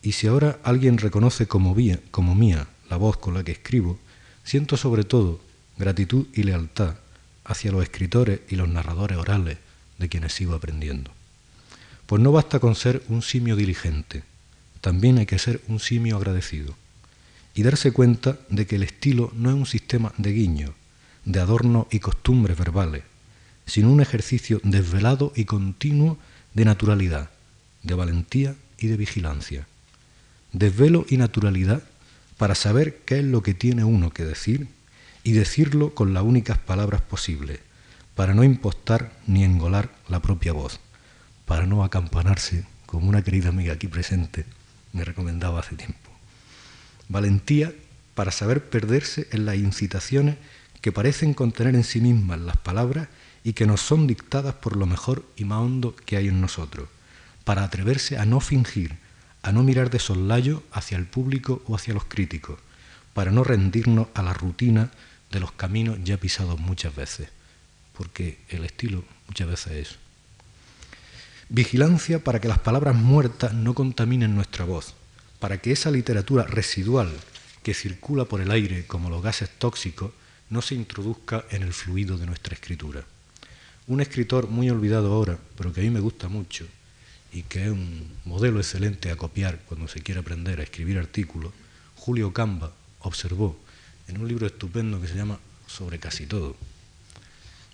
Y 0.03 0.13
si 0.13 0.27
ahora 0.27 0.59
alguien 0.63 0.99
reconoce 0.99 1.47
como, 1.47 1.75
mía, 1.75 2.69
la 2.89 2.97
voz 2.97 3.17
con 3.17 3.35
la 3.35 3.45
que 3.45 3.53
escribo, 3.53 3.99
siento 4.45 4.77
sobre 4.77 5.05
todo 5.05 5.41
gratitud 5.79 6.27
y 6.33 6.43
lealtad 6.45 6.97
hacia 7.45 7.73
los 7.73 7.83
escritores 7.83 8.41
y 8.49 8.57
los 8.57 8.69
narradores 8.69 9.19
orales 9.19 9.59
de 9.99 10.09
quienes 10.09 10.33
sigo 10.33 10.55
aprendiendo. 10.55 11.11
Pues 12.07 12.23
no 12.23 12.33
basta 12.33 12.61
con 12.61 12.75
ser 12.75 13.03
un 13.09 13.23
simio 13.23 13.57
diligente, 13.57 14.23
también 14.81 15.19
hay 15.19 15.27
que 15.27 15.39
ser 15.39 15.61
un 15.69 15.81
simio 15.81 16.17
agradecido 16.17 16.75
y 17.55 17.63
darse 17.63 17.93
cuenta 17.93 18.39
de 18.49 18.67
que 18.67 18.77
el 18.77 18.83
estilo 18.83 19.31
no 19.35 19.51
es 19.51 19.55
un 19.55 19.67
sistema 19.67 20.13
de 20.19 20.33
guiño, 20.33 20.75
de 21.25 21.41
adorno 21.41 21.87
y 21.91 22.01
costumbres 22.01 22.57
verbales, 22.57 23.05
sino 23.67 23.91
un 23.91 24.01
ejercicio 24.01 24.61
desvelado 24.65 25.33
y 25.37 25.45
continuo 25.45 26.19
de 26.55 26.65
naturalidad, 26.65 27.31
de 27.83 27.95
valentía 27.95 28.55
y 28.79 28.89
de 28.89 28.97
vigilancia. 28.97 29.67
Desvelo 30.53 31.07
y 31.09 31.17
naturalidad 31.17 31.83
para 32.37 32.55
saber 32.55 32.99
qué 33.05 33.21
es 33.21 33.25
lo 33.25 33.43
que 33.43 33.55
tiene 33.55 33.85
uno 33.85 34.11
que 34.11 34.25
decir 34.25 34.69
y 35.25 35.33
decirlo 35.33 35.95
con 35.95 36.15
las 36.15 36.25
únicas 36.25 36.59
palabras 36.59 37.01
posibles, 37.01 37.61
para 38.15 38.35
no 38.35 38.45
impostar 38.45 39.13
ni 39.27 39.45
engolar 39.45 39.91
la 40.09 40.21
propia 40.21 40.53
voz, 40.53 40.81
para 41.47 41.67
no 41.67 41.85
acampanarse, 41.85 42.65
como 42.87 43.09
una 43.09 43.23
querida 43.23 43.49
amiga 43.49 43.73
aquí 43.73 43.87
presente 43.87 44.45
me 44.93 45.05
recomendaba 45.05 45.61
hace 45.61 45.77
tiempo. 45.77 46.11
Valentía 47.09 47.73
para 48.15 48.31
saber 48.31 48.69
perderse 48.69 49.29
en 49.33 49.47
las 49.47 49.57
incitaciones 49.57 50.37
que 50.83 50.93
parecen 50.93 51.33
contener 51.33 51.75
en 51.75 51.85
sí 51.85 52.01
mismas 52.01 52.41
las 52.41 52.59
palabras 52.59 53.09
y 53.45 53.55
que 53.55 53.67
nos 53.67 53.81
son 53.81 54.07
dictadas 54.07 54.55
por 54.57 54.77
lo 54.77 54.85
mejor 54.85 55.25
y 55.37 55.45
más 55.45 55.61
hondo 55.61 55.97
que 55.97 56.17
hay 56.17 56.29
en 56.29 56.41
nosotros, 56.41 56.89
para 57.45 57.65
atreverse 57.65 58.19
a 58.19 58.27
no 58.27 58.41
fingir, 58.41 58.99
a 59.43 59.53
no 59.53 59.63
mirar 59.63 59.89
de 59.89 59.99
soslayo 59.99 60.63
hacia 60.73 60.99
el 60.99 61.07
público 61.07 61.63
o 61.67 61.77
hacia 61.77 61.95
los 61.95 62.05
críticos, 62.05 62.59
para 63.15 63.31
no 63.31 63.45
rendirnos 63.45 64.09
a 64.15 64.23
la 64.23 64.35
rutina 64.35 64.91
de 65.31 65.41
los 65.41 65.53
caminos 65.53 65.99
ya 66.05 66.19
pisados 66.19 66.61
muchas 66.61 66.95
veces, 66.95 67.29
porque 67.97 68.39
el 68.49 68.65
estilo 68.65 69.05
muchas 69.29 69.49
veces 69.49 69.73
es 69.73 70.03
Vigilancia 71.49 72.25
para 72.25 72.41
que 72.41 72.49
las 72.49 72.61
palabras 72.61 72.97
muertas 72.97 73.53
no 73.53 73.75
contaminen 73.75 74.35
nuestra 74.35 74.65
voz, 74.65 74.95
para 75.39 75.59
que 75.59 75.73
esa 75.73 75.91
literatura 75.91 76.45
residual 76.45 77.13
que 77.63 77.75
circula 77.75 78.25
por 78.25 78.41
el 78.41 78.51
aire 78.51 78.87
como 78.87 79.11
los 79.11 79.23
gases 79.23 79.51
tóxicos 79.51 80.13
no 80.53 80.61
se 80.61 80.75
introduzca 80.75 81.47
en 81.51 81.63
el 81.63 81.73
fluido 81.73 82.19
de 82.19 82.27
nuestra 82.27 82.53
escritura. 82.53 83.03
Un 83.87 84.03
escritor 84.03 84.49
muy 84.49 84.69
olvidado 84.69 85.11
ahora, 85.11 85.39
pero 85.57 85.73
que 85.73 85.81
a 85.81 85.83
mí 85.83 85.89
me 85.89 85.99
gusta 85.99 86.29
mucho 86.29 86.67
y 87.33 87.43
que 87.45 87.65
es 87.65 87.71
un 87.71 88.07
modelo 88.27 88.59
excelente 88.59 89.11
a 89.11 89.17
copiar 89.17 89.61
cuando 89.67 89.89
se 89.89 90.03
quiere 90.03 90.21
aprender 90.21 90.61
a 90.61 90.65
escribir 90.65 90.99
artículos, 90.99 91.55
Julio 91.97 92.35
Camba 92.35 92.71
observó 93.01 93.59
en 94.09 94.21
un 94.21 94.29
libro 94.29 94.47
estupendo 94.47 95.01
que 95.01 95.09
se 95.09 95.15
llama 95.15 95.41
Sobre 95.67 95.99
casi 95.99 96.27
todo. 96.27 96.55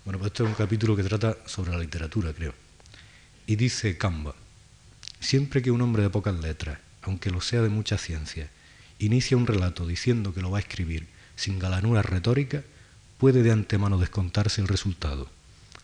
Bueno, 0.05 0.17
pues 0.17 0.31
este 0.31 0.43
es 0.43 0.49
un 0.49 0.55
capítulo 0.55 0.95
que 0.95 1.03
trata 1.03 1.35
sobre 1.47 1.71
la 1.71 1.79
literatura, 1.79 2.31
creo. 2.31 2.53
Y 3.45 3.57
dice 3.57 3.97
Camba, 3.97 4.35
siempre 5.19 5.61
que 5.61 5.71
un 5.71 5.81
hombre 5.81 6.03
de 6.03 6.09
pocas 6.09 6.39
letras, 6.39 6.79
aunque 7.01 7.29
lo 7.29 7.41
sea 7.41 7.61
de 7.61 7.67
mucha 7.67 7.97
ciencia, 7.97 8.49
inicia 8.99 9.35
un 9.35 9.47
relato 9.47 9.85
diciendo 9.85 10.33
que 10.33 10.41
lo 10.41 10.51
va 10.51 10.59
a 10.59 10.61
escribir 10.61 11.18
sin 11.39 11.57
galanura 11.57 12.01
retórica, 12.01 12.63
puede 13.17 13.43
de 13.43 13.51
antemano 13.51 13.97
descontarse 13.97 14.59
el 14.59 14.67
resultado. 14.67 15.29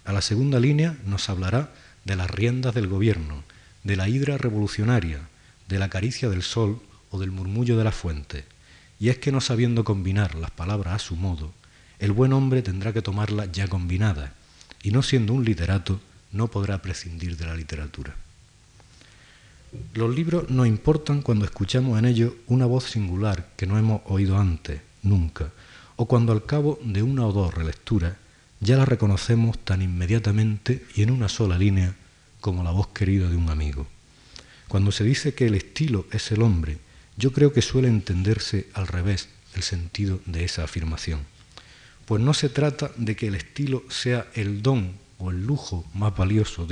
A 0.04 0.12
la 0.12 0.22
segunda 0.22 0.60
línea 0.60 0.98
nos 1.06 1.30
hablará 1.30 1.72
de 2.04 2.18
las 2.18 2.30
riendas 2.30 2.76
del 2.76 2.88
gobierno, 2.88 3.44
de 3.84 3.96
la 3.96 4.10
hidra 4.10 4.38
revolucionaria, 4.38 5.22
de 5.70 5.80
la 5.80 5.90
caricia 5.90 6.30
del 6.30 6.44
sol 6.44 6.82
o 7.10 7.20
del 7.20 7.32
murmullo 7.32 7.78
de 7.78 7.86
la 7.86 7.94
fuente. 7.94 8.44
Y 9.00 9.10
es 9.10 9.18
que 9.18 9.32
no 9.32 9.40
sabiendo 9.40 9.86
combinar 9.86 10.36
las 10.36 10.52
palabras 10.52 10.96
a 10.96 11.00
su 11.00 11.16
modo, 11.16 11.54
el 12.00 12.12
buen 12.12 12.34
hombre 12.34 12.62
tendrá 12.62 12.92
que 12.92 13.02
tomarlas 13.02 13.50
ya 13.54 13.68
combinadas, 13.70 14.32
y 14.84 14.92
no 14.92 15.02
siendo 15.02 15.34
un 15.34 15.46
literato, 15.46 16.02
no 16.34 16.50
podrá 16.50 16.82
prescindir 16.82 17.38
de 17.38 17.46
la 17.46 17.56
literatura. 17.56 18.16
Los 19.94 20.14
libros 20.14 20.50
nos 20.50 20.68
importan 20.68 21.22
cuando 21.22 21.46
escuchamos 21.46 21.98
en 21.98 22.06
ellos 22.06 22.34
una 22.48 22.66
voz 22.66 22.86
singular 22.86 23.48
que 23.56 23.66
no 23.66 23.78
hemos 23.78 24.02
oído 24.06 24.38
antes, 24.38 24.82
nunca, 25.06 25.52
o 25.96 26.08
cuando 26.08 26.34
al 26.34 26.46
cabo 26.46 26.80
de 26.84 27.04
una 27.04 27.26
o 27.26 27.32
dos 27.32 27.54
relecturas 27.54 28.16
ya 28.60 28.78
la 28.78 28.86
reconocemos 28.86 29.58
tan 29.60 29.82
inmediatamente 29.82 30.86
y 30.96 31.04
en 31.04 31.12
una 31.12 31.30
sola 31.30 31.58
línea 31.58 31.96
como 32.42 32.64
la 32.64 32.72
voz 32.72 32.88
querida 32.90 33.30
de 33.30 33.36
un 33.36 33.50
amigo. 33.50 33.88
Cuando 34.68 34.92
se 34.92 35.04
dice 35.04 35.34
que 35.34 35.48
el 35.48 35.56
estilo 35.56 36.06
es 36.12 36.32
el 36.32 36.42
hombre, 36.42 36.80
yo 37.18 37.32
creo 37.32 37.54
que 37.54 37.62
suele 37.62 37.88
entenderse 37.88 38.68
al 38.74 38.88
revés 38.88 39.30
el 39.56 39.64
sentido 39.64 40.20
de 40.26 40.44
esa 40.44 40.64
afirmación. 40.64 41.22
Pues 42.06 42.22
no 42.22 42.34
se 42.34 42.50
trata 42.50 42.92
de 42.98 43.16
que 43.16 43.28
el 43.28 43.36
estilo 43.36 43.84
sea 43.90 44.28
el 44.34 44.62
don 44.62 44.94
o 45.18 45.32
el 45.32 45.46
lujo 45.46 45.86
más 45.94 46.16
valioso 46.16 46.68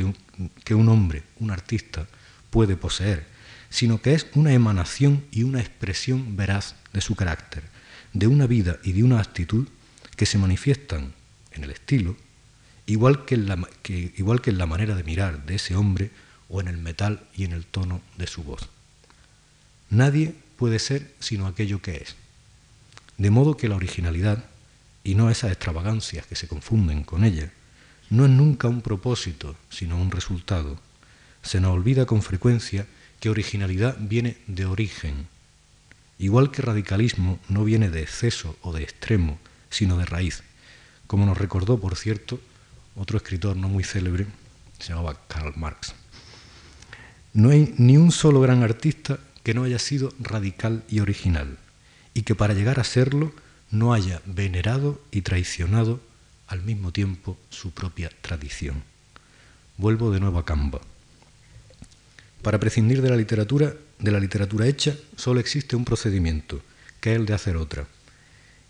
que 0.64 0.76
un 0.76 0.90
hombre, 0.90 1.24
un 1.40 1.52
artista, 1.52 2.08
puede 2.50 2.76
poseer, 2.76 3.26
sino 3.70 4.02
que 4.02 4.14
es 4.14 4.28
una 4.36 4.54
emanación 4.54 5.24
y 5.32 5.44
una 5.44 5.60
expresión 5.60 6.36
veraz 6.36 6.76
de 6.92 7.02
su 7.02 7.16
carácter, 7.16 7.64
de 8.14 8.28
una 8.28 8.48
vida 8.48 8.80
y 8.84 8.94
de 8.94 9.04
una 9.04 9.20
actitud 9.20 9.68
que 10.16 10.26
se 10.26 10.38
manifiestan 10.38 11.14
en 11.52 11.64
el 11.64 11.72
estilo, 11.72 12.16
igual 12.86 13.26
que 13.26 13.36
en 13.36 13.48
la, 13.48 13.68
igual 13.88 14.42
que 14.42 14.52
en 14.52 14.58
la 14.58 14.66
manera 14.66 14.96
de 14.96 15.04
mirar 15.04 15.46
de 15.46 15.56
ese 15.56 15.76
hombre 15.76 16.12
o 16.50 16.62
en 16.62 16.68
el 16.68 16.78
metal 16.78 17.24
y 17.36 17.44
en 17.46 17.52
el 17.54 17.66
tono 17.66 18.02
de 18.18 18.28
su 18.28 18.44
voz. 18.44 18.70
Nadie 19.90 20.36
puede 20.58 20.80
ser 20.80 21.14
sino 21.20 21.48
aquello 21.48 21.82
que 21.82 21.98
es. 21.98 22.16
De 23.18 23.30
modo 23.30 23.58
que 23.58 23.68
la 23.68 23.76
originalidad, 23.76 24.46
y 25.04 25.16
no 25.16 25.30
esas 25.30 25.52
extravagancias 25.52 26.26
que 26.26 26.36
se 26.36 26.48
confunden 26.48 27.04
con 27.04 27.24
ella, 27.24 27.52
no 28.10 28.26
es 28.26 28.32
nunca 28.32 28.68
un 28.68 28.82
propósito, 28.82 29.56
sino 29.70 30.00
un 30.00 30.12
resultado. 30.12 30.80
Se 31.42 31.60
nos 31.60 31.74
olvida 31.74 32.06
con 32.06 32.22
frecuencia 32.22 32.88
que 33.20 33.30
originalidad 33.30 33.98
viene 34.00 34.38
de 34.48 34.66
origen, 34.66 35.28
igual 36.26 36.52
que 36.52 36.62
radicalismo 36.62 37.40
no 37.50 37.64
viene 37.64 37.90
de 37.90 38.02
exceso 38.02 38.56
o 38.62 38.72
de 38.72 38.84
extremo, 38.84 39.40
sino 39.70 39.98
de 39.98 40.06
raíz, 40.06 40.44
como 41.08 41.26
nos 41.26 41.38
recordó, 41.38 41.80
por 41.80 41.96
cierto, 41.96 42.40
otro 42.96 43.18
escritor 43.18 43.58
no 43.58 43.68
muy 43.68 43.84
célebre, 43.84 44.28
se 44.80 44.90
llamaba 44.90 45.20
Karl 45.28 45.54
Marx. 45.58 45.94
No 47.34 47.50
hay 47.50 47.74
ni 47.78 47.98
un 47.98 48.12
solo 48.12 48.40
gran 48.42 48.64
artista 48.64 49.20
que 49.44 49.54
no 49.54 49.64
haya 49.64 49.80
sido 49.80 50.14
radical 50.20 50.84
y 50.88 51.02
original, 51.02 51.58
y 52.14 52.22
que 52.22 52.36
para 52.36 52.54
llegar 52.54 52.80
a 52.80 52.84
serlo 52.84 53.34
no 53.70 53.94
haya 53.94 54.22
venerado 54.26 55.02
y 55.12 55.22
traicionado 55.22 56.00
al 56.48 56.62
mismo 56.62 56.92
tiempo 56.92 57.38
su 57.50 57.72
propia 57.72 58.10
tradición. 58.22 58.84
Vuelvo 59.78 60.12
de 60.12 60.20
nuevo 60.20 60.40
a 60.40 60.46
Camba. 60.46 60.80
Para 62.44 62.60
prescindir 62.60 63.02
de 63.02 63.10
la 63.10 63.16
literatura, 63.18 63.74
de 64.04 64.12
la 64.12 64.20
literatura 64.20 64.68
hecha, 64.68 64.96
solo 65.16 65.40
existe 65.40 65.78
un 65.78 65.86
procedimiento, 65.86 66.62
que 67.00 67.14
es 67.14 67.20
el 67.20 67.26
de 67.26 67.34
hacer 67.34 67.56
otra. 67.56 67.88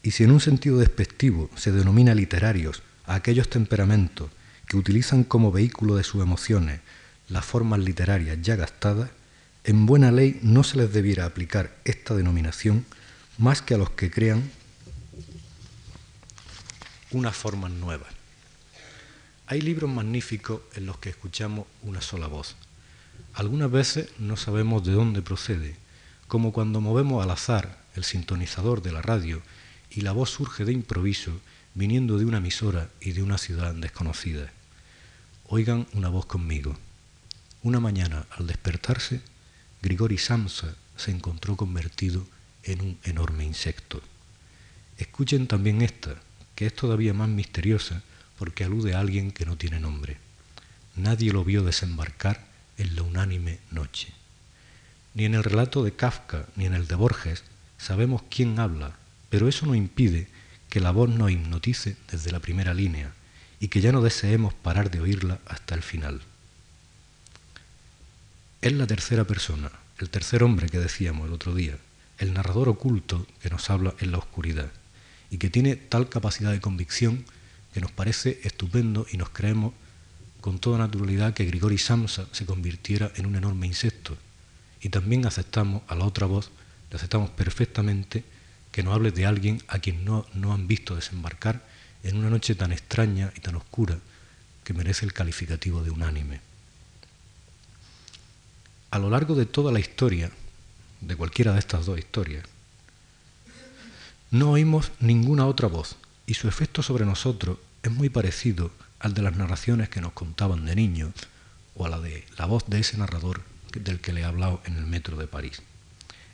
Y 0.04 0.12
si 0.12 0.24
en 0.24 0.32
un 0.32 0.40
sentido 0.40 0.78
despectivo 0.78 1.50
se 1.56 1.72
denomina 1.72 2.14
literarios 2.14 2.84
a 3.06 3.16
aquellos 3.16 3.50
temperamentos 3.50 4.30
que 4.68 4.78
utilizan 4.78 5.24
como 5.24 5.52
vehículo 5.52 5.96
de 5.96 6.04
sus 6.04 6.22
emociones 6.22 6.82
las 7.30 7.46
formas 7.46 7.80
literarias 7.80 8.38
ya 8.44 8.56
gastadas, 8.56 9.10
en 9.64 9.88
buena 9.88 10.12
ley 10.12 10.40
no 10.44 10.64
se 10.64 10.78
les 10.78 10.94
debiera 10.94 11.26
aplicar 11.26 11.76
esta 11.84 12.14
denominación 12.14 12.86
más 13.40 13.64
que 13.64 13.74
a 13.74 13.78
los 13.78 13.90
que 13.90 14.12
crean 14.12 14.52
unas 17.10 17.36
formas 17.36 17.72
nuevas. 17.72 18.10
Hay 19.48 19.62
libros 19.62 19.90
magníficos 19.90 20.62
en 20.76 20.86
los 20.86 20.98
que 21.00 21.10
escuchamos 21.10 21.66
una 21.82 22.02
sola 22.02 22.28
voz. 22.28 22.56
Algunas 23.34 23.72
veces 23.72 24.10
no 24.20 24.38
sabemos 24.38 24.86
de 24.86 24.92
dónde 24.92 25.24
procede, 25.24 25.76
como 26.28 26.54
cuando 26.54 26.82
movemos 26.82 27.24
al 27.24 27.32
azar 27.32 27.80
el 27.96 28.04
sintonizador 28.04 28.84
de 28.84 28.92
la 28.92 29.02
radio 29.02 29.42
y 29.90 30.02
la 30.02 30.12
voz 30.12 30.30
surge 30.30 30.66
de 30.66 30.72
improviso 30.72 31.32
viniendo 31.74 32.20
de 32.20 32.26
una 32.26 32.38
emisora 32.38 32.90
y 33.02 33.14
de 33.14 33.24
una 33.24 33.40
ciudad 33.40 33.74
desconocida. 33.74 34.52
Oigan 35.48 35.88
una 35.94 36.10
voz 36.10 36.28
conmigo. 36.28 36.78
Una 37.64 37.80
mañana, 37.80 38.28
al 38.38 38.46
despertarse, 38.46 39.22
Grigori 39.82 40.20
Samsa 40.20 40.76
se 40.96 41.10
encontró 41.10 41.56
convertido 41.56 42.28
en 42.64 42.82
un 42.82 43.00
enorme 43.04 43.46
insecto. 43.46 44.02
Escuchen 45.00 45.48
también 45.48 45.82
esta, 45.82 46.16
que 46.56 46.68
es 46.68 46.76
todavía 46.76 47.16
más 47.16 47.30
misteriosa 47.30 48.04
porque 48.38 48.64
alude 48.64 48.94
a 48.94 49.00
alguien 49.00 49.32
que 49.32 49.46
no 49.48 49.58
tiene 49.58 49.80
nombre. 49.80 50.18
Nadie 50.96 51.34
lo 51.34 51.44
vio 51.44 51.64
desembarcar 51.64 52.53
en 52.78 52.96
la 52.96 53.04
unánime 53.04 53.60
noche. 53.72 54.10
Ni 55.14 55.26
en 55.26 55.36
el 55.36 55.44
relato 55.44 55.84
de 55.84 55.94
Kafka 55.94 56.48
ni 56.56 56.66
en 56.66 56.74
el 56.74 56.88
de 56.88 56.96
Borges 56.96 57.44
sabemos 57.78 58.24
quién 58.30 58.60
habla, 58.60 58.96
pero 59.30 59.48
eso 59.48 59.66
no 59.66 59.76
impide 59.76 60.28
que 60.70 60.80
la 60.80 60.92
voz 60.92 61.10
nos 61.10 61.32
hipnotice 61.32 61.98
desde 62.12 62.32
la 62.32 62.40
primera 62.40 62.74
línea 62.74 63.14
y 63.60 63.68
que 63.68 63.82
ya 63.82 63.92
no 63.92 64.02
deseemos 64.02 64.54
parar 64.54 64.90
de 64.90 65.00
oírla 65.00 65.40
hasta 65.46 65.76
el 65.76 65.84
final. 65.84 66.22
Es 68.62 68.74
la 68.74 68.88
tercera 68.88 69.24
persona, 69.24 69.72
el 70.00 70.10
tercer 70.10 70.44
hombre 70.44 70.70
que 70.70 70.80
decíamos 70.80 71.28
el 71.28 71.34
otro 71.34 71.54
día, 71.54 71.78
el 72.18 72.34
narrador 72.34 72.70
oculto 72.70 73.28
que 73.42 73.50
nos 73.50 73.70
habla 73.70 73.94
en 74.00 74.12
la 74.12 74.18
oscuridad 74.18 74.72
y 75.30 75.38
que 75.38 75.50
tiene 75.50 75.76
tal 75.76 76.10
capacidad 76.10 76.52
de 76.52 76.62
convicción 76.62 77.26
que 77.74 77.82
nos 77.82 77.92
parece 77.92 78.40
estupendo 78.44 79.06
y 79.12 79.18
nos 79.18 79.30
creemos 79.30 79.74
con 80.44 80.60
toda 80.60 80.78
naturalidad 80.78 81.34
que 81.34 81.46
Grigori 81.46 81.78
Samsa 81.78 82.26
se 82.34 82.46
convirtiera 82.46 83.14
en 83.16 83.28
un 83.28 83.38
enorme 83.38 83.66
insecto. 83.66 84.18
Y 84.82 84.90
también 84.90 85.26
aceptamos 85.26 85.84
a 85.88 85.96
la 85.96 86.04
otra 86.04 86.28
voz, 86.28 86.52
le 86.90 86.98
aceptamos 86.98 87.30
perfectamente 87.30 88.26
que 88.70 88.84
nos 88.84 88.94
hable 88.94 89.12
de 89.12 89.26
alguien 89.26 89.64
a 89.70 89.80
quien 89.80 90.04
no, 90.04 90.26
no 90.34 90.54
han 90.54 90.68
visto 90.68 90.96
desembarcar 90.96 91.66
en 92.04 92.18
una 92.18 92.30
noche 92.30 92.56
tan 92.56 92.74
extraña 92.74 93.32
y 93.38 93.40
tan 93.40 93.56
oscura 93.56 94.00
que 94.66 94.74
merece 94.74 95.06
el 95.06 95.14
calificativo 95.14 95.82
de 95.82 95.92
unánime. 95.92 96.42
A 98.92 99.00
lo 99.00 99.10
largo 99.10 99.36
de 99.36 99.46
toda 99.46 99.72
la 99.72 99.80
historia, 99.80 100.30
de 101.00 101.16
cualquiera 101.16 101.54
de 101.54 101.60
estas 101.60 101.86
dos 101.86 101.98
historias, 101.98 102.44
no 104.30 104.52
oímos 104.52 104.92
ninguna 105.00 105.46
otra 105.46 105.70
voz 105.70 105.96
y 106.28 106.34
su 106.34 106.50
efecto 106.50 106.84
sobre 106.84 107.06
nosotros 107.06 107.60
es 107.82 107.92
muy 107.94 108.10
parecido 108.10 108.72
al 109.04 109.14
de 109.14 109.22
las 109.22 109.36
narraciones 109.36 109.90
que 109.90 110.02
nos 110.02 110.14
contaban 110.14 110.66
de 110.66 110.76
niños 110.76 111.12
o 111.76 111.86
a 111.86 111.90
la 111.90 112.00
de 112.00 112.26
la 112.38 112.46
voz 112.46 112.64
de 112.68 112.80
ese 112.80 112.98
narrador 112.98 113.42
del 113.74 114.00
que 114.00 114.14
le 114.14 114.22
he 114.22 114.24
hablado 114.24 114.62
en 114.66 114.78
el 114.78 114.86
metro 114.86 115.18
de 115.18 115.28
París. 115.28 115.62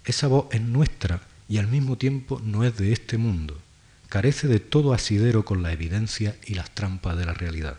Esa 0.05 0.27
voz 0.27 0.45
es 0.51 0.61
nuestra 0.61 1.21
y 1.47 1.57
al 1.57 1.67
mismo 1.67 1.97
tiempo 1.97 2.39
no 2.43 2.63
es 2.63 2.77
de 2.77 2.93
este 2.93 3.17
mundo. 3.17 3.59
Carece 4.07 4.47
de 4.47 4.59
todo 4.59 4.93
asidero 4.93 5.45
con 5.45 5.63
la 5.63 5.71
evidencia 5.71 6.35
y 6.45 6.53
las 6.53 6.69
trampas 6.69 7.17
de 7.17 7.25
la 7.25 7.33
realidad. 7.33 7.77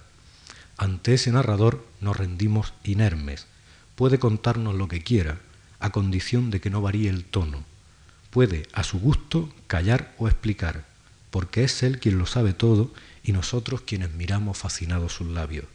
Ante 0.77 1.15
ese 1.15 1.31
narrador 1.31 1.87
nos 2.01 2.17
rendimos 2.17 2.73
inermes. 2.83 3.47
Puede 3.95 4.19
contarnos 4.19 4.75
lo 4.75 4.89
que 4.89 5.03
quiera, 5.03 5.39
a 5.79 5.91
condición 5.91 6.51
de 6.51 6.61
que 6.61 6.71
no 6.71 6.83
varíe 6.83 7.11
el 7.11 7.25
tono. 7.25 7.65
Puede, 8.31 8.67
a 8.73 8.83
su 8.83 8.99
gusto, 8.99 9.53
callar 9.69 10.15
o 10.19 10.27
explicar, 10.27 10.90
porque 11.31 11.65
es 11.65 11.83
él 11.83 11.99
quien 11.99 12.19
lo 12.19 12.27
sabe 12.27 12.53
todo 12.53 12.93
y 13.23 13.33
nosotros 13.33 13.83
quienes 13.83 14.13
miramos 14.13 14.59
fascinados 14.59 15.13
sus 15.13 15.29
labios. 15.29 15.67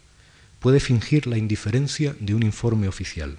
Puede 0.59 0.79
fingir 0.79 1.27
la 1.27 1.37
indiferencia 1.37 2.15
de 2.19 2.33
un 2.33 2.43
informe 2.43 2.87
oficial, 2.87 3.37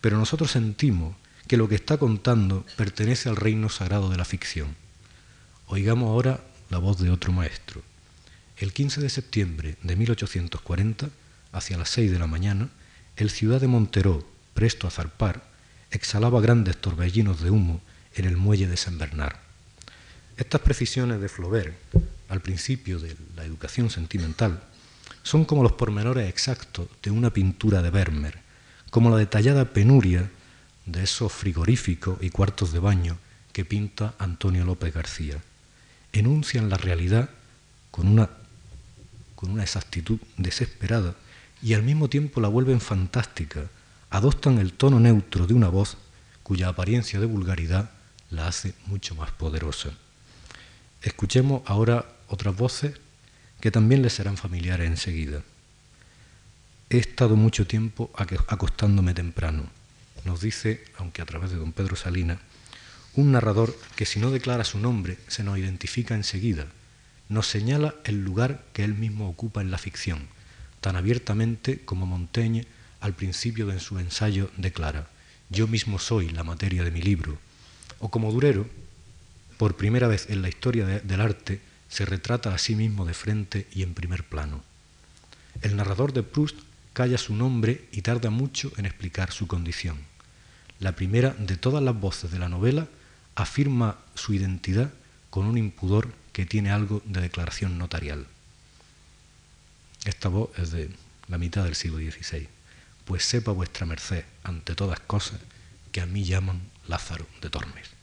pero 0.00 0.18
nosotros 0.18 0.50
sentimos 0.50 1.14
que 1.46 1.56
lo 1.56 1.68
que 1.68 1.74
está 1.74 1.96
contando 1.96 2.64
pertenece 2.76 3.28
al 3.28 3.36
reino 3.36 3.68
sagrado 3.68 4.10
de 4.10 4.16
la 4.16 4.24
ficción. 4.24 4.76
Oigamos 5.66 6.08
ahora 6.08 6.44
la 6.70 6.78
voz 6.78 6.98
de 6.98 7.10
otro 7.10 7.32
maestro. 7.32 7.82
El 8.56 8.72
15 8.72 9.00
de 9.00 9.08
septiembre 9.08 9.76
de 9.82 9.96
1840, 9.96 11.08
hacia 11.52 11.78
las 11.78 11.90
6 11.90 12.10
de 12.10 12.18
la 12.18 12.26
mañana, 12.26 12.68
el 13.16 13.30
ciudad 13.30 13.60
de 13.60 13.68
Monteró, 13.68 14.26
presto 14.54 14.86
a 14.86 14.90
zarpar, 14.90 15.42
exhalaba 15.90 16.40
grandes 16.40 16.76
torbellinos 16.76 17.40
de 17.40 17.50
humo 17.50 17.80
en 18.14 18.24
el 18.24 18.36
muelle 18.36 18.66
de 18.66 18.76
San 18.76 18.98
Bernard. 18.98 19.47
Estas 20.38 20.60
precisiones 20.60 21.20
de 21.20 21.28
Flaubert, 21.28 21.74
al 22.28 22.40
principio 22.40 23.00
de 23.00 23.16
la 23.34 23.44
educación 23.44 23.90
sentimental, 23.90 24.62
son 25.24 25.44
como 25.44 25.64
los 25.64 25.72
pormenores 25.72 26.28
exactos 26.28 26.86
de 27.02 27.10
una 27.10 27.32
pintura 27.32 27.82
de 27.82 27.90
Vermeer, 27.90 28.38
como 28.90 29.10
la 29.10 29.16
detallada 29.16 29.64
penuria 29.64 30.30
de 30.86 31.02
esos 31.02 31.32
frigoríficos 31.32 32.22
y 32.22 32.30
cuartos 32.30 32.72
de 32.72 32.78
baño 32.78 33.18
que 33.52 33.64
pinta 33.64 34.14
Antonio 34.20 34.64
López 34.64 34.94
García. 34.94 35.42
Enuncian 36.12 36.68
la 36.68 36.76
realidad 36.76 37.30
con 37.90 38.06
una, 38.06 38.30
con 39.34 39.50
una 39.50 39.64
exactitud 39.64 40.20
desesperada 40.36 41.16
y 41.60 41.74
al 41.74 41.82
mismo 41.82 42.08
tiempo 42.08 42.40
la 42.40 42.46
vuelven 42.46 42.80
fantástica, 42.80 43.68
adoptan 44.08 44.58
el 44.58 44.72
tono 44.72 45.00
neutro 45.00 45.48
de 45.48 45.54
una 45.54 45.68
voz 45.68 45.96
cuya 46.44 46.68
apariencia 46.68 47.18
de 47.18 47.26
vulgaridad 47.26 47.90
la 48.30 48.46
hace 48.46 48.74
mucho 48.86 49.16
más 49.16 49.32
poderosa. 49.32 49.90
Escuchemos 51.02 51.62
ahora 51.66 52.06
otras 52.28 52.56
voces 52.56 52.94
que 53.60 53.70
también 53.70 54.02
les 54.02 54.14
serán 54.14 54.36
familiares 54.36 54.88
enseguida. 54.88 55.42
He 56.90 56.98
estado 56.98 57.36
mucho 57.36 57.66
tiempo 57.66 58.10
acostándome 58.14 59.14
temprano, 59.14 59.68
nos 60.24 60.40
dice, 60.40 60.84
aunque 60.96 61.22
a 61.22 61.26
través 61.26 61.50
de 61.50 61.56
don 61.56 61.72
Pedro 61.72 61.96
Salina, 61.96 62.40
un 63.14 63.32
narrador 63.32 63.76
que 63.94 64.06
si 64.06 64.20
no 64.20 64.30
declara 64.30 64.64
su 64.64 64.78
nombre 64.78 65.18
se 65.28 65.44
nos 65.44 65.58
identifica 65.58 66.14
enseguida, 66.14 66.66
nos 67.28 67.46
señala 67.46 67.94
el 68.04 68.24
lugar 68.24 68.64
que 68.72 68.84
él 68.84 68.94
mismo 68.94 69.28
ocupa 69.28 69.60
en 69.60 69.70
la 69.70 69.78
ficción, 69.78 70.28
tan 70.80 70.96
abiertamente 70.96 71.80
como 71.84 72.06
Montaigne 72.06 72.66
al 73.00 73.14
principio 73.14 73.66
de 73.66 73.80
su 73.80 73.98
ensayo 73.98 74.50
declara, 74.56 75.08
yo 75.50 75.66
mismo 75.66 75.98
soy 75.98 76.30
la 76.30 76.44
materia 76.44 76.84
de 76.84 76.90
mi 76.90 77.02
libro, 77.02 77.38
o 78.00 78.10
como 78.10 78.32
Durero, 78.32 78.68
por 79.58 79.76
primera 79.76 80.08
vez 80.08 80.30
en 80.30 80.40
la 80.40 80.48
historia 80.48 80.86
del 80.86 81.20
arte, 81.20 81.60
se 81.88 82.06
retrata 82.06 82.54
a 82.54 82.58
sí 82.58 82.76
mismo 82.76 83.04
de 83.04 83.12
frente 83.12 83.66
y 83.74 83.82
en 83.82 83.92
primer 83.92 84.24
plano. 84.24 84.62
El 85.62 85.76
narrador 85.76 86.12
de 86.12 86.22
Proust 86.22 86.56
calla 86.92 87.18
su 87.18 87.34
nombre 87.34 87.88
y 87.92 88.02
tarda 88.02 88.30
mucho 88.30 88.72
en 88.76 88.86
explicar 88.86 89.32
su 89.32 89.46
condición. 89.46 89.98
La 90.78 90.92
primera 90.92 91.30
de 91.30 91.56
todas 91.56 91.82
las 91.82 91.98
voces 91.98 92.30
de 92.30 92.38
la 92.38 92.48
novela 92.48 92.86
afirma 93.34 93.98
su 94.14 94.32
identidad 94.32 94.92
con 95.30 95.46
un 95.46 95.58
impudor 95.58 96.12
que 96.32 96.46
tiene 96.46 96.70
algo 96.70 97.02
de 97.04 97.20
declaración 97.20 97.78
notarial. 97.78 98.26
Esta 100.04 100.28
voz 100.28 100.50
es 100.56 100.70
de 100.70 100.90
la 101.26 101.38
mitad 101.38 101.64
del 101.64 101.74
siglo 101.74 101.98
XVI. 101.98 102.48
Pues 103.04 103.24
sepa 103.24 103.50
vuestra 103.50 103.86
merced, 103.86 104.24
ante 104.44 104.74
todas 104.74 105.00
cosas, 105.00 105.40
que 105.90 106.00
a 106.00 106.06
mí 106.06 106.24
llaman 106.24 106.60
Lázaro 106.86 107.26
de 107.40 107.50
Tormes. 107.50 107.97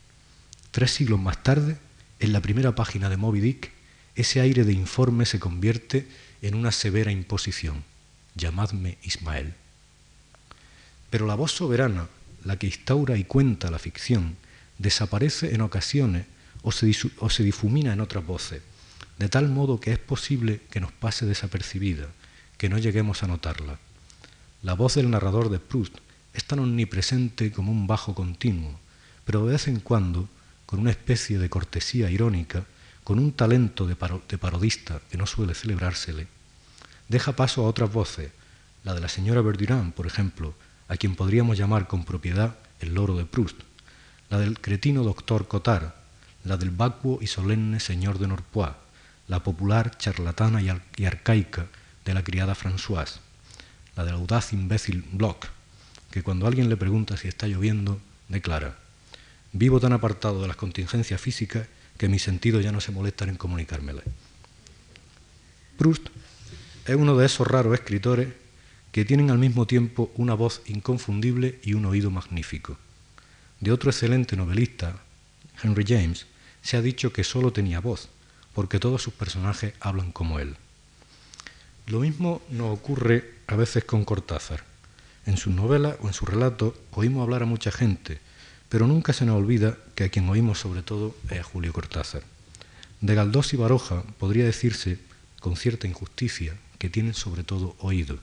Tres 0.75 0.91
siglos 0.91 1.21
más 1.21 1.41
tarde, 1.41 1.77
en 2.19 2.33
la 2.33 2.41
primera 2.41 2.75
página 2.75 3.09
de 3.09 3.15
Moby 3.15 3.39
Dick, 3.39 3.71
ese 4.13 4.41
aire 4.41 4.65
de 4.65 4.73
informe 4.73 5.25
se 5.25 5.39
convierte 5.39 6.05
en 6.41 6.53
una 6.53 6.73
severa 6.73 7.13
imposición. 7.13 7.85
Llamadme 8.35 8.97
Ismael. 9.01 9.53
Pero 11.09 11.27
la 11.27 11.35
voz 11.35 11.53
soberana, 11.53 12.09
la 12.43 12.59
que 12.59 12.67
instaura 12.67 13.15
y 13.15 13.23
cuenta 13.23 13.71
la 13.71 13.79
ficción, 13.79 14.35
desaparece 14.77 15.55
en 15.55 15.61
ocasiones 15.61 16.25
o 16.61 16.73
se, 16.73 17.43
difumina 17.43 17.93
en 17.93 18.01
otras 18.01 18.25
voces, 18.25 18.61
de 19.17 19.29
tal 19.29 19.47
modo 19.47 19.79
que 19.79 19.93
es 19.93 19.99
posible 19.99 20.59
que 20.71 20.81
nos 20.81 20.91
pase 20.91 21.25
desapercibida, 21.25 22.07
que 22.57 22.67
no 22.67 22.79
lleguemos 22.79 23.23
a 23.23 23.27
notarla. 23.27 23.79
La 24.61 24.73
voz 24.73 24.95
del 24.95 25.09
narrador 25.09 25.47
de 25.47 25.59
Proust 25.59 25.95
es 26.33 26.43
tan 26.43 26.59
omnipresente 26.59 27.53
como 27.53 27.71
un 27.71 27.87
bajo 27.87 28.13
continuo, 28.13 28.77
pero 29.23 29.45
de 29.45 29.53
vez 29.53 29.69
en 29.69 29.79
cuando, 29.79 30.27
con 30.65 30.79
una 30.79 30.91
especie 30.91 31.37
de 31.37 31.49
cortesía 31.49 32.09
irónica, 32.09 32.65
con 33.03 33.19
un 33.19 33.33
talento 33.33 33.85
de, 33.85 33.95
parodista 33.95 34.99
que 35.11 35.17
no 35.17 35.27
suele 35.27 35.53
celebrársele, 35.53 36.27
deja 37.07 37.35
paso 37.35 37.63
a 37.63 37.67
otras 37.67 37.91
voces, 37.91 38.31
la 38.83 38.93
de 38.93 39.01
la 39.01 39.09
señora 39.09 39.41
Verdurán, 39.41 39.91
por 39.91 40.07
ejemplo, 40.07 40.55
a 40.87 40.97
quien 40.97 41.15
podríamos 41.15 41.57
llamar 41.57 41.87
con 41.87 42.03
propiedad 42.03 42.55
el 42.79 42.93
loro 42.93 43.15
de 43.15 43.25
Proust, 43.25 43.57
la 44.29 44.39
del 44.39 44.59
cretino 44.59 45.03
doctor 45.03 45.47
Cotard, 45.47 45.93
la 46.43 46.57
del 46.57 46.71
vacuo 46.71 47.19
y 47.21 47.27
solemne 47.27 47.79
señor 47.79 48.19
de 48.19 48.27
Norpois, 48.27 48.73
la 49.27 49.41
popular, 49.43 49.97
charlatana 49.97 50.61
y, 50.61 51.05
arcaica 51.05 51.67
de 52.05 52.13
la 52.13 52.23
criada 52.23 52.55
Françoise, 52.55 53.19
la 53.95 54.05
del 54.05 54.15
audaz 54.15 54.53
imbécil 54.53 55.03
Bloch, 55.11 55.45
que 56.11 56.23
cuando 56.23 56.47
alguien 56.47 56.69
le 56.69 56.77
pregunta 56.77 57.17
si 57.17 57.27
está 57.27 57.47
lloviendo, 57.47 57.99
declara, 58.29 58.77
vivo 59.57 59.79
tan 59.79 59.93
apartado 59.93 60.41
de 60.41 60.49
las 60.49 60.57
contingencias 60.57 61.19
físicas 61.21 61.67
que 61.97 62.09
mis 62.09 62.23
sentidos 62.23 62.61
ya 62.61 62.73
no 62.73 62.81
se 62.81 62.91
molestan 62.91 63.29
en 63.29 63.37
comunicármelas. 63.37 64.03
Proust 65.77 66.07
es 66.85 66.95
uno 66.95 67.15
de 67.15 67.25
esos 67.25 67.47
raros 67.47 67.73
escritores 67.73 68.27
que 68.91 69.05
tienen 69.05 69.31
al 69.31 69.37
mismo 69.37 69.65
tiempo 69.65 70.11
una 70.15 70.33
voz 70.33 70.61
inconfundible 70.65 71.59
y 71.63 71.73
un 71.73 71.85
oído 71.85 72.11
magnífico. 72.11 72.77
De 73.61 73.71
otro 73.71 73.89
excelente 73.89 74.35
novelista, 74.35 74.97
Henry 75.63 75.85
James, 75.87 76.25
se 76.61 76.75
ha 76.75 76.81
dicho 76.81 77.13
que 77.13 77.23
solo 77.23 77.53
tenía 77.53 77.79
voz, 77.79 78.09
porque 78.53 78.79
todos 78.79 79.01
sus 79.01 79.13
personajes 79.13 79.73
hablan 79.79 80.11
como 80.11 80.39
él. 80.39 80.57
Lo 81.87 82.01
mismo 82.01 82.41
nos 82.49 82.73
ocurre 82.77 83.35
a 83.47 83.55
veces 83.55 83.85
con 83.85 84.03
Cortázar. 84.03 84.65
En 85.25 85.37
sus 85.37 85.53
novelas 85.53 85.95
o 86.01 86.07
en 86.07 86.13
sus 86.13 86.27
relatos 86.27 86.73
oímos 86.91 87.23
hablar 87.23 87.43
a 87.43 87.47
mucha 87.47 87.71
gente, 87.71 88.19
pero 88.69 88.87
nunca 88.87 89.13
se 89.13 89.25
nos 89.25 89.37
olvida 89.37 89.77
que 89.95 90.05
a 90.05 90.09
quien 90.09 90.29
oímos 90.29 90.59
sobre 90.59 90.81
todo 90.81 91.15
es 91.29 91.39
a 91.39 91.43
Julio 91.43 91.73
Cortázar. 91.73 92.23
De 93.01 93.15
Galdós 93.15 93.53
y 93.53 93.57
Baroja 93.57 94.03
podría 94.17 94.45
decirse, 94.45 94.99
con 95.39 95.55
cierta 95.55 95.87
injusticia, 95.87 96.57
que 96.79 96.89
tienen 96.89 97.13
sobre 97.13 97.43
todo 97.43 97.75
oído. 97.79 98.19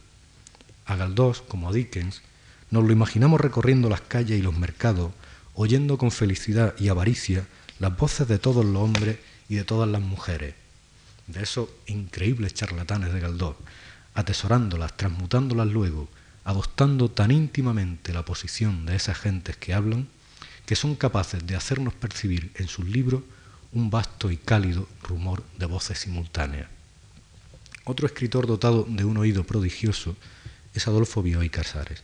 A 0.87 0.97
Galdós, 0.97 1.43
como 1.43 1.69
a 1.69 1.73
Dickens, 1.73 2.23
nos 2.71 2.85
lo 2.85 2.93
imaginamos 2.93 3.41
recorriendo 3.41 3.89
las 3.89 4.01
calles 4.01 4.39
y 4.39 4.43
los 4.43 4.57
mercados, 4.57 5.13
oyendo 5.55 5.99
con 5.99 6.11
felicidad 6.11 6.75
y 6.79 6.89
avaricia 6.89 7.47
las 7.79 7.97
voces 7.97 8.29
de 8.29 8.39
todos 8.39 8.65
los 8.65 8.83
hombres 8.83 9.19
y 9.49 9.57
de 9.57 9.65
todas 9.65 9.89
las 9.89 10.01
mujeres, 10.01 10.55
de 11.27 11.43
esos 11.43 11.69
increíbles 11.87 12.55
charlatanes 12.55 13.13
de 13.13 13.21
Galdós, 13.21 13.57
atesorándolas, 14.15 14.97
transmutándolas 14.97 15.69
luego, 15.69 16.09
adoptando 16.45 17.11
tan 17.11 17.31
íntimamente 17.31 18.13
la 18.13 18.25
posición 18.25 18.87
de 18.87 18.97
esas 18.97 19.19
gentes 19.19 19.57
que 19.57 19.75
hablan, 19.75 20.09
que 20.73 20.77
son 20.77 20.97
capaces 20.97 21.47
de 21.47 21.55
hacernos 21.55 21.93
percibir 21.93 22.51
en 22.55 22.67
sus 22.67 22.89
libros 22.89 23.23
un 23.73 23.91
vasto 23.91 24.31
y 24.31 24.39
cálido 24.39 24.89
rumor 25.03 25.45
de 25.59 25.67
voces 25.67 25.99
simultáneas. 25.99 26.67
Otro 27.85 28.07
escritor 28.07 28.47
dotado 28.47 28.87
de 28.89 29.05
un 29.05 29.19
oído 29.19 29.45
prodigioso 29.45 30.17
es 30.73 30.89
Adolfo 30.89 31.23
Bioy 31.23 31.51
Casares. 31.51 32.03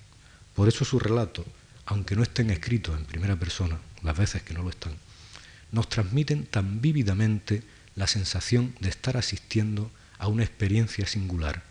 Por 0.55 0.69
eso 0.69 0.85
sus 0.85 1.03
relatos, 1.03 1.47
aunque 1.87 2.15
no 2.15 2.23
estén 2.23 2.51
escritos 2.51 2.95
en 2.99 3.07
primera 3.07 3.37
persona, 3.37 3.79
las 4.03 4.19
veces 4.19 4.43
que 4.43 4.53
no 4.53 4.63
lo 4.63 4.69
están, 4.69 4.93
nos 5.73 5.89
transmiten 5.89 6.45
tan 6.45 6.83
vívidamente 6.83 7.63
la 7.97 8.07
sensación 8.07 8.75
de 8.81 8.91
estar 8.91 9.17
asistiendo 9.17 9.91
a 10.19 10.29
una 10.29 10.45
experiencia 10.45 11.07
singular, 11.07 11.63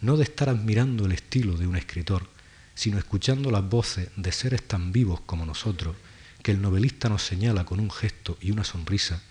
no 0.00 0.16
de 0.16 0.24
estar 0.24 0.48
admirando 0.48 1.06
el 1.06 1.12
estilo 1.12 1.56
de 1.56 1.68
un 1.68 1.76
escritor, 1.76 2.26
sino 2.74 2.98
escuchando 2.98 3.52
las 3.52 3.62
voces 3.62 4.08
de 4.16 4.32
seres 4.32 4.66
tan 4.66 4.90
vivos 4.90 5.20
como 5.20 5.46
nosotros, 5.46 5.94
que 6.42 6.52
el 6.52 6.60
novelista 6.60 7.08
nos 7.08 7.22
señala 7.22 7.64
con 7.64 7.80
un 7.80 7.90
gesto 7.90 8.36
y 8.40 8.50
una 8.50 8.64
sonrisa, 8.64 9.22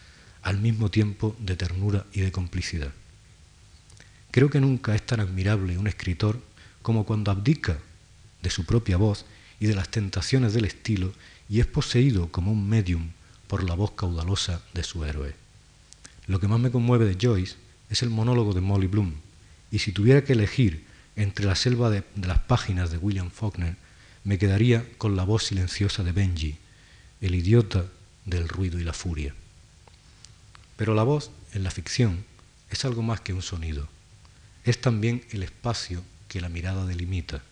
al 0.41 0.59
mismo 0.59 0.89
tiempo 0.89 1.35
de 1.39 1.55
ternura 1.55 2.05
y 2.13 2.21
de 2.21 2.31
complicidad. 2.31 2.91
Creo 4.31 4.49
que 4.49 4.61
nunca 4.61 4.95
es 4.95 5.05
tan 5.05 5.19
admirable 5.19 5.77
un 5.77 5.87
escritor 5.87 6.41
como 6.81 7.05
cuando 7.05 7.31
abdica 7.31 7.77
de 8.41 8.49
su 8.49 8.65
propia 8.65 8.97
voz 8.97 9.25
y 9.59 9.67
de 9.67 9.75
las 9.75 9.89
tentaciones 9.89 10.53
del 10.53 10.65
estilo 10.65 11.13
y 11.49 11.59
es 11.59 11.67
poseído 11.67 12.31
como 12.31 12.51
un 12.51 12.67
medium 12.67 13.11
por 13.47 13.63
la 13.63 13.75
voz 13.75 13.91
caudalosa 13.91 14.61
de 14.73 14.83
su 14.83 15.03
héroe. 15.03 15.35
Lo 16.27 16.39
que 16.39 16.47
más 16.47 16.59
me 16.59 16.71
conmueve 16.71 17.05
de 17.05 17.17
Joyce 17.19 17.55
es 17.89 18.01
el 18.03 18.09
monólogo 18.09 18.53
de 18.53 18.61
Molly 18.61 18.87
Bloom, 18.87 19.15
y 19.69 19.79
si 19.79 19.91
tuviera 19.91 20.23
que 20.23 20.33
elegir 20.33 20.85
entre 21.15 21.45
la 21.45 21.55
selva 21.55 21.89
de, 21.89 22.03
las 22.15 22.39
páginas 22.39 22.89
de 22.89 22.97
William 22.97 23.29
Faulkner, 23.29 23.75
me 24.23 24.37
quedaría 24.37 24.85
con 24.97 25.15
la 25.15 25.23
voz 25.23 25.43
silenciosa 25.43 26.03
de 26.03 26.13
Benji, 26.13 26.57
el 27.21 27.35
idiota 27.35 27.85
del 28.25 28.49
ruido 28.49 28.79
y 28.79 28.83
la 28.83 28.93
furia. 28.93 29.33
Pero 30.75 30.95
la 30.95 31.03
voz 31.03 31.31
en 31.53 31.63
la 31.63 31.71
ficción 31.71 32.25
es 32.69 32.83
algo 32.85 33.03
más 33.03 33.21
que 33.21 33.33
un 33.33 33.41
sonido. 33.41 33.87
Es 34.63 34.81
también 34.81 35.23
el 35.31 35.43
espacio 35.43 36.03
que 36.27 36.41
la 36.41 36.49
mirada 36.49 36.85
delimita. 36.85 37.43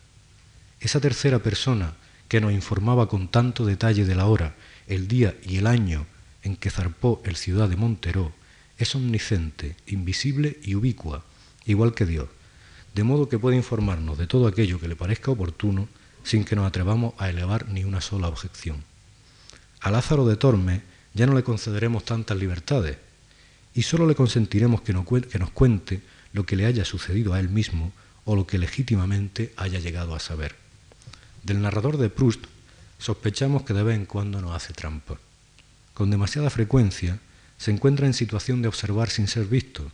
Esa 0.80 1.00
tercera 1.00 1.40
persona 1.40 1.94
que 2.28 2.42
nos 2.42 2.54
informaba 2.54 3.08
con 3.08 3.28
tanto 3.28 3.66
detalle 3.66 4.06
de 4.06 4.16
la 4.16 4.28
hora, 4.28 4.56
el 4.88 5.08
día 5.08 5.36
y 5.44 5.58
el 5.58 5.68
año 5.68 6.06
en 6.44 6.56
que 6.56 6.70
zarpó 6.70 7.22
el 7.26 7.36
ciudad 7.36 7.70
de 7.70 7.76
Monteró, 7.76 8.34
es 8.78 8.96
omnisciente, 8.96 9.76
invisible 9.88 10.58
y 10.64 10.76
ubicua, 10.76 11.26
igual 11.66 11.94
que 11.94 12.06
Dios, 12.06 12.30
de 12.96 13.04
modo 13.04 13.30
que 13.30 13.38
puede 13.38 13.58
informarnos 13.58 14.18
de 14.18 14.26
todo 14.26 14.48
aquello 14.48 14.80
que 14.80 14.88
le 14.88 14.96
parezca 14.96 15.32
oportuno 15.32 15.88
sin 16.24 16.46
que 16.46 16.56
nos 16.56 16.66
atrevamos 16.66 17.14
a 17.18 17.30
elevar 17.30 17.68
ni 17.68 17.84
una 17.84 18.02
sola 18.02 18.28
objeción. 18.28 18.84
A 19.82 19.92
Lázaro 19.92 20.26
de 20.26 20.36
Tormes 20.36 20.82
ya 21.14 21.26
no 21.26 21.34
le 21.34 21.44
concederemos 21.44 22.06
tantas 22.06 22.38
libertades 22.38 22.98
y 23.74 23.84
solo 23.84 24.08
le 24.08 24.16
consentiremos 24.16 24.82
que 24.82 24.94
nos 24.94 25.52
cuente 25.52 26.02
lo 26.34 26.46
que 26.46 26.56
le 26.56 26.66
haya 26.66 26.86
sucedido 26.86 27.34
a 27.34 27.40
él 27.40 27.50
mismo 27.50 27.94
o 28.26 28.36
lo 28.36 28.46
que 28.46 28.58
legítimamente 28.58 29.54
haya 29.58 29.80
llegado 29.80 30.16
a 30.16 30.20
saber. 30.20 30.56
Del 31.44 31.62
narrador 31.62 31.98
de 31.98 32.10
Proust 32.10 32.46
sospechamos 32.98 33.64
que 33.64 33.74
de 33.74 33.84
vez 33.84 33.96
en 33.96 34.06
cuando 34.06 34.42
nos 34.42 34.56
hace 34.56 34.74
trampa. 34.74 35.18
Con 35.94 36.12
demasiada 36.12 36.50
frecuencia 36.50 37.20
se 37.58 37.72
encuentra 37.72 38.06
en 38.06 38.14
situación 38.14 38.62
de 38.62 38.68
observar 38.68 39.10
sin 39.10 39.28
ser 39.28 39.46
visto, 39.46 39.92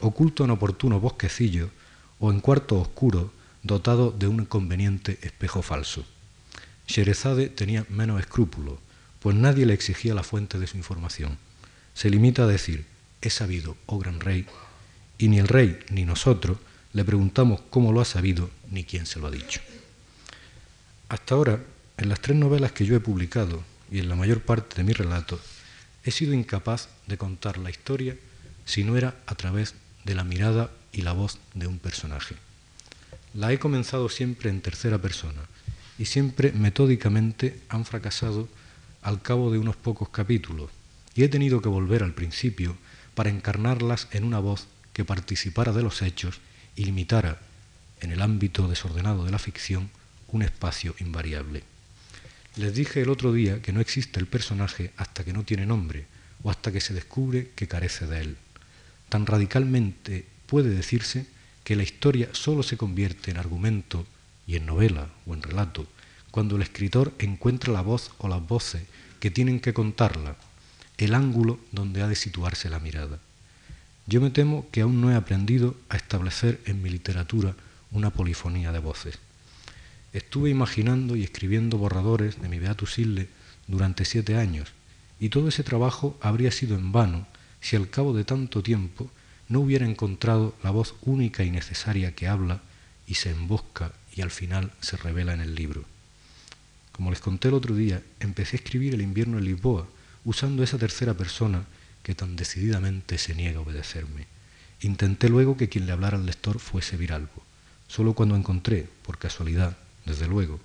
oculto 0.00 0.44
en 0.44 0.50
oportuno 0.50 1.00
bosquecillo 1.00 1.70
o 2.18 2.30
en 2.30 2.40
cuarto 2.40 2.80
oscuro 2.80 3.32
dotado 3.62 4.10
de 4.10 4.26
un 4.26 4.44
conveniente 4.46 5.18
espejo 5.22 5.62
falso. 5.62 6.04
Sherezade 6.86 7.48
tenía 7.48 7.84
menos 7.88 8.20
escrúpulos, 8.20 8.78
pues 9.20 9.36
nadie 9.36 9.66
le 9.66 9.74
exigía 9.74 10.14
la 10.14 10.22
fuente 10.22 10.58
de 10.58 10.66
su 10.66 10.76
información. 10.76 11.38
Se 11.94 12.10
limita 12.10 12.44
a 12.44 12.46
decir, 12.46 12.86
he 13.22 13.30
sabido, 13.30 13.76
oh 13.86 13.98
gran 13.98 14.20
rey, 14.20 14.46
y 15.18 15.28
ni 15.28 15.38
el 15.38 15.48
rey 15.48 15.78
ni 15.90 16.04
nosotros 16.04 16.58
le 16.92 17.04
preguntamos 17.04 17.60
cómo 17.70 17.92
lo 17.92 18.00
ha 18.00 18.04
sabido 18.04 18.50
ni 18.70 18.84
quién 18.84 19.06
se 19.06 19.18
lo 19.18 19.26
ha 19.26 19.30
dicho. 19.30 19.60
Hasta 21.08 21.34
ahora, 21.34 21.62
en 21.98 22.08
las 22.08 22.20
tres 22.20 22.36
novelas 22.36 22.72
que 22.72 22.84
yo 22.84 22.96
he 22.96 23.00
publicado 23.00 23.62
y 23.90 24.00
en 24.00 24.08
la 24.08 24.16
mayor 24.16 24.40
parte 24.40 24.76
de 24.76 24.84
mis 24.84 24.96
relatos, 24.96 25.40
he 26.04 26.10
sido 26.10 26.34
incapaz 26.34 26.88
de 27.06 27.18
contar 27.18 27.58
la 27.58 27.70
historia 27.70 28.16
si 28.64 28.84
no 28.84 28.96
era 28.96 29.16
a 29.26 29.34
través 29.34 29.74
de 30.04 30.14
la 30.14 30.24
mirada 30.24 30.70
y 30.92 31.02
la 31.02 31.12
voz 31.12 31.38
de 31.54 31.66
un 31.66 31.78
personaje. 31.78 32.36
La 33.34 33.52
he 33.52 33.58
comenzado 33.58 34.08
siempre 34.08 34.50
en 34.50 34.60
tercera 34.60 34.98
persona 34.98 35.42
y 35.98 36.06
siempre 36.06 36.52
metódicamente 36.52 37.60
han 37.68 37.84
fracasado 37.84 38.48
al 39.06 39.22
cabo 39.22 39.52
de 39.52 39.58
unos 39.58 39.76
pocos 39.76 40.08
capítulos 40.08 40.68
y 41.14 41.22
he 41.22 41.28
tenido 41.28 41.62
que 41.62 41.68
volver 41.68 42.02
al 42.02 42.12
principio 42.12 42.76
para 43.14 43.30
encarnarlas 43.30 44.08
en 44.10 44.24
una 44.24 44.40
voz 44.40 44.66
que 44.92 45.04
participara 45.04 45.72
de 45.72 45.84
los 45.84 46.02
hechos 46.02 46.40
y 46.74 46.86
limitara, 46.86 47.38
en 48.00 48.10
el 48.10 48.20
ámbito 48.20 48.66
desordenado 48.66 49.24
de 49.24 49.30
la 49.30 49.38
ficción, 49.38 49.90
un 50.26 50.42
espacio 50.42 50.96
invariable. 50.98 51.62
Les 52.56 52.74
dije 52.74 53.00
el 53.00 53.08
otro 53.08 53.32
día 53.32 53.62
que 53.62 53.72
no 53.72 53.80
existe 53.80 54.18
el 54.18 54.26
personaje 54.26 54.92
hasta 54.96 55.22
que 55.22 55.32
no 55.32 55.44
tiene 55.44 55.66
nombre 55.66 56.06
o 56.42 56.50
hasta 56.50 56.72
que 56.72 56.80
se 56.80 56.92
descubre 56.92 57.52
que 57.54 57.68
carece 57.68 58.08
de 58.08 58.22
él. 58.22 58.36
Tan 59.08 59.24
radicalmente 59.24 60.26
puede 60.46 60.70
decirse 60.70 61.26
que 61.62 61.76
la 61.76 61.84
historia 61.84 62.28
solo 62.32 62.64
se 62.64 62.76
convierte 62.76 63.30
en 63.30 63.36
argumento 63.36 64.04
y 64.48 64.56
en 64.56 64.66
novela 64.66 65.10
o 65.26 65.34
en 65.34 65.42
relato 65.42 65.86
cuando 66.36 66.56
el 66.56 66.62
escritor 66.62 67.14
encuentra 67.18 67.72
la 67.72 67.80
voz 67.80 68.10
o 68.18 68.28
las 68.28 68.46
voces 68.46 68.82
que 69.20 69.30
tienen 69.30 69.58
que 69.58 69.72
contarla, 69.72 70.36
el 70.98 71.14
ángulo 71.14 71.58
donde 71.72 72.02
ha 72.02 72.08
de 72.08 72.14
situarse 72.14 72.68
la 72.68 72.78
mirada. 72.78 73.20
Yo 74.06 74.20
me 74.20 74.28
temo 74.28 74.66
que 74.70 74.82
aún 74.82 75.00
no 75.00 75.10
he 75.10 75.14
aprendido 75.14 75.76
a 75.88 75.96
establecer 75.96 76.60
en 76.66 76.82
mi 76.82 76.90
literatura 76.90 77.54
una 77.90 78.10
polifonía 78.10 78.70
de 78.70 78.80
voces. 78.80 79.18
Estuve 80.12 80.50
imaginando 80.50 81.16
y 81.16 81.24
escribiendo 81.24 81.78
borradores 81.78 82.38
de 82.38 82.50
mi 82.50 82.58
Beatus 82.58 82.98
Ille 82.98 83.28
durante 83.66 84.04
siete 84.04 84.36
años, 84.36 84.68
y 85.18 85.30
todo 85.30 85.48
ese 85.48 85.62
trabajo 85.62 86.18
habría 86.20 86.50
sido 86.50 86.76
en 86.76 86.92
vano 86.92 87.26
si 87.62 87.76
al 87.76 87.88
cabo 87.88 88.12
de 88.12 88.24
tanto 88.24 88.62
tiempo 88.62 89.10
no 89.48 89.60
hubiera 89.60 89.86
encontrado 89.86 90.54
la 90.62 90.70
voz 90.70 90.96
única 91.00 91.44
y 91.44 91.50
necesaria 91.50 92.14
que 92.14 92.28
habla 92.28 92.60
y 93.06 93.14
se 93.14 93.30
embosca 93.30 93.92
y 94.14 94.20
al 94.20 94.30
final 94.30 94.72
se 94.82 94.98
revela 94.98 95.32
en 95.32 95.40
el 95.40 95.54
libro. 95.54 95.95
Como 96.96 97.10
les 97.10 97.20
conté 97.20 97.48
el 97.48 97.54
otro 97.54 97.74
día, 97.74 98.02
empecé 98.20 98.56
a 98.56 98.60
escribir 98.60 98.94
El 98.94 99.02
invierno 99.02 99.36
en 99.36 99.44
Lisboa, 99.44 99.86
usando 100.24 100.62
esa 100.62 100.78
tercera 100.78 101.12
persona 101.12 101.66
que 102.02 102.14
tan 102.14 102.36
decididamente 102.36 103.18
se 103.18 103.34
niega 103.34 103.58
a 103.58 103.62
obedecerme. 103.62 104.26
Intenté 104.80 105.28
luego 105.28 105.58
que 105.58 105.68
quien 105.68 105.84
le 105.84 105.92
hablara 105.92 106.16
al 106.16 106.24
lector 106.24 106.58
fuese 106.58 106.96
Viralbo. 106.96 107.44
Solo 107.86 108.14
cuando 108.14 108.34
encontré, 108.34 108.88
por 109.02 109.18
casualidad, 109.18 109.76
desde 110.06 110.26
luego, 110.26 110.58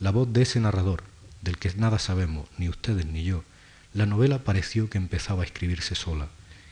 la 0.00 0.10
voz 0.10 0.32
de 0.32 0.40
ese 0.40 0.58
narrador, 0.58 1.04
del 1.42 1.58
que 1.58 1.70
nada 1.74 1.98
sabemos, 1.98 2.48
ni 2.56 2.70
ustedes 2.70 3.04
ni 3.04 3.22
yo, 3.22 3.44
la 3.92 4.06
novela 4.06 4.38
pareció 4.38 4.88
que 4.88 4.96
empezaba 4.96 5.42
a 5.42 5.46
escribirse 5.46 5.94
sola, 5.94 6.28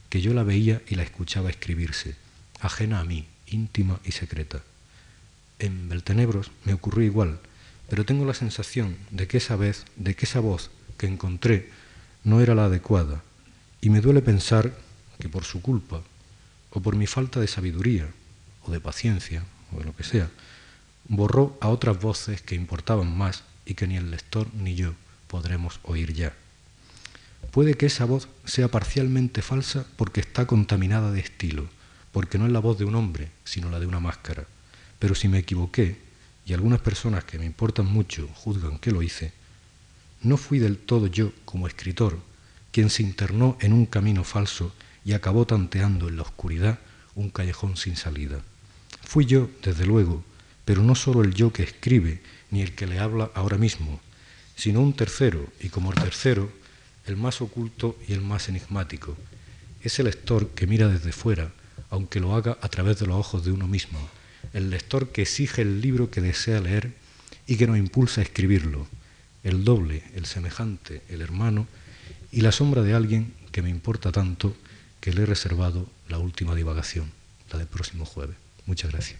que 0.08 0.22
yo 0.22 0.32
la 0.32 0.42
veía 0.42 0.80
y 0.88 0.94
la 0.94 1.02
escuchaba 1.02 1.50
escribirse, 1.50 2.16
ajena 2.60 3.00
a 3.00 3.04
mí, 3.04 3.26
íntima 3.46 4.00
y 4.04 4.12
secreta. 4.12 4.62
En 5.58 5.90
Beltenebros 5.90 6.50
me 6.64 6.72
ocurrió 6.72 7.04
igual, 7.04 7.40
pero 7.92 8.06
tengo 8.06 8.24
la 8.24 8.32
sensación 8.32 8.96
de 9.10 9.28
que 9.28 9.36
esa 9.36 9.54
vez, 9.54 9.84
de 9.96 10.16
que 10.16 10.24
esa 10.24 10.40
voz 10.40 10.70
que 10.96 11.06
encontré 11.06 11.68
no 12.24 12.40
era 12.40 12.54
la 12.54 12.64
adecuada, 12.64 13.22
y 13.82 13.90
me 13.90 14.00
duele 14.00 14.22
pensar 14.22 14.72
que 15.18 15.28
por 15.28 15.44
su 15.44 15.60
culpa, 15.60 16.00
o 16.70 16.80
por 16.80 16.96
mi 16.96 17.06
falta 17.06 17.38
de 17.38 17.48
sabiduría, 17.48 18.08
o 18.62 18.72
de 18.72 18.80
paciencia, 18.80 19.44
o 19.74 19.78
de 19.78 19.84
lo 19.84 19.94
que 19.94 20.04
sea, 20.04 20.30
borró 21.06 21.58
a 21.60 21.68
otras 21.68 22.00
voces 22.00 22.40
que 22.40 22.54
importaban 22.54 23.14
más 23.14 23.44
y 23.66 23.74
que 23.74 23.86
ni 23.86 23.98
el 23.98 24.10
lector 24.10 24.48
ni 24.54 24.74
yo 24.74 24.94
podremos 25.26 25.78
oír 25.82 26.14
ya. 26.14 26.32
Puede 27.50 27.74
que 27.74 27.84
esa 27.84 28.06
voz 28.06 28.26
sea 28.46 28.68
parcialmente 28.68 29.42
falsa 29.42 29.84
porque 29.98 30.22
está 30.22 30.46
contaminada 30.46 31.12
de 31.12 31.20
estilo, 31.20 31.68
porque 32.10 32.38
no 32.38 32.46
es 32.46 32.52
la 32.52 32.60
voz 32.60 32.78
de 32.78 32.86
un 32.86 32.94
hombre, 32.94 33.28
sino 33.44 33.68
la 33.68 33.80
de 33.80 33.86
una 33.86 34.00
máscara. 34.00 34.46
Pero 34.98 35.14
si 35.14 35.28
me 35.28 35.40
equivoqué, 35.40 36.10
y 36.44 36.52
algunas 36.52 36.80
personas 36.80 37.24
que 37.24 37.38
me 37.38 37.46
importan 37.46 37.86
mucho 37.86 38.28
juzgan 38.34 38.78
que 38.78 38.90
lo 38.90 39.02
hice, 39.02 39.32
no 40.22 40.36
fui 40.36 40.58
del 40.58 40.78
todo 40.78 41.06
yo, 41.06 41.32
como 41.44 41.66
escritor, 41.66 42.18
quien 42.70 42.90
se 42.90 43.02
internó 43.02 43.56
en 43.60 43.72
un 43.72 43.86
camino 43.86 44.24
falso 44.24 44.72
y 45.04 45.12
acabó 45.12 45.46
tanteando 45.46 46.08
en 46.08 46.16
la 46.16 46.22
oscuridad 46.22 46.78
un 47.14 47.30
callejón 47.30 47.76
sin 47.76 47.96
salida. 47.96 48.40
Fui 49.02 49.26
yo, 49.26 49.50
desde 49.62 49.84
luego, 49.84 50.24
pero 50.64 50.82
no 50.82 50.94
solo 50.94 51.22
el 51.22 51.34
yo 51.34 51.52
que 51.52 51.64
escribe 51.64 52.22
ni 52.50 52.62
el 52.62 52.74
que 52.74 52.86
le 52.86 52.98
habla 52.98 53.30
ahora 53.34 53.58
mismo, 53.58 54.00
sino 54.56 54.80
un 54.80 54.92
tercero, 54.92 55.46
y 55.60 55.68
como 55.68 55.92
el 55.92 55.98
tercero, 55.98 56.52
el 57.06 57.16
más 57.16 57.40
oculto 57.40 57.98
y 58.06 58.12
el 58.12 58.20
más 58.20 58.48
enigmático. 58.48 59.16
Es 59.82 59.98
el 59.98 60.06
lector 60.06 60.50
que 60.50 60.66
mira 60.66 60.88
desde 60.88 61.12
fuera, 61.12 61.52
aunque 61.90 62.20
lo 62.20 62.34
haga 62.34 62.56
a 62.60 62.68
través 62.68 62.98
de 63.00 63.06
los 63.06 63.16
ojos 63.16 63.44
de 63.44 63.52
uno 63.52 63.66
mismo, 63.66 63.98
el 64.52 64.70
lector 64.70 65.10
que 65.10 65.22
exige 65.22 65.62
el 65.62 65.80
libro 65.80 66.10
que 66.10 66.20
desea 66.20 66.60
leer 66.60 66.92
y 67.46 67.56
que 67.56 67.66
nos 67.66 67.78
impulsa 67.78 68.20
a 68.20 68.24
escribirlo, 68.24 68.86
el 69.44 69.64
doble, 69.64 70.02
el 70.14 70.26
semejante, 70.26 71.02
el 71.08 71.20
hermano 71.20 71.66
y 72.30 72.40
la 72.40 72.52
sombra 72.52 72.82
de 72.82 72.94
alguien 72.94 73.32
que 73.50 73.62
me 73.62 73.70
importa 73.70 74.12
tanto 74.12 74.56
que 75.00 75.12
le 75.12 75.22
he 75.22 75.26
reservado 75.26 75.88
la 76.08 76.18
última 76.18 76.54
divagación, 76.54 77.10
la 77.50 77.58
del 77.58 77.66
próximo 77.66 78.04
jueves. 78.04 78.36
Muchas 78.66 78.92
gracias. 78.92 79.18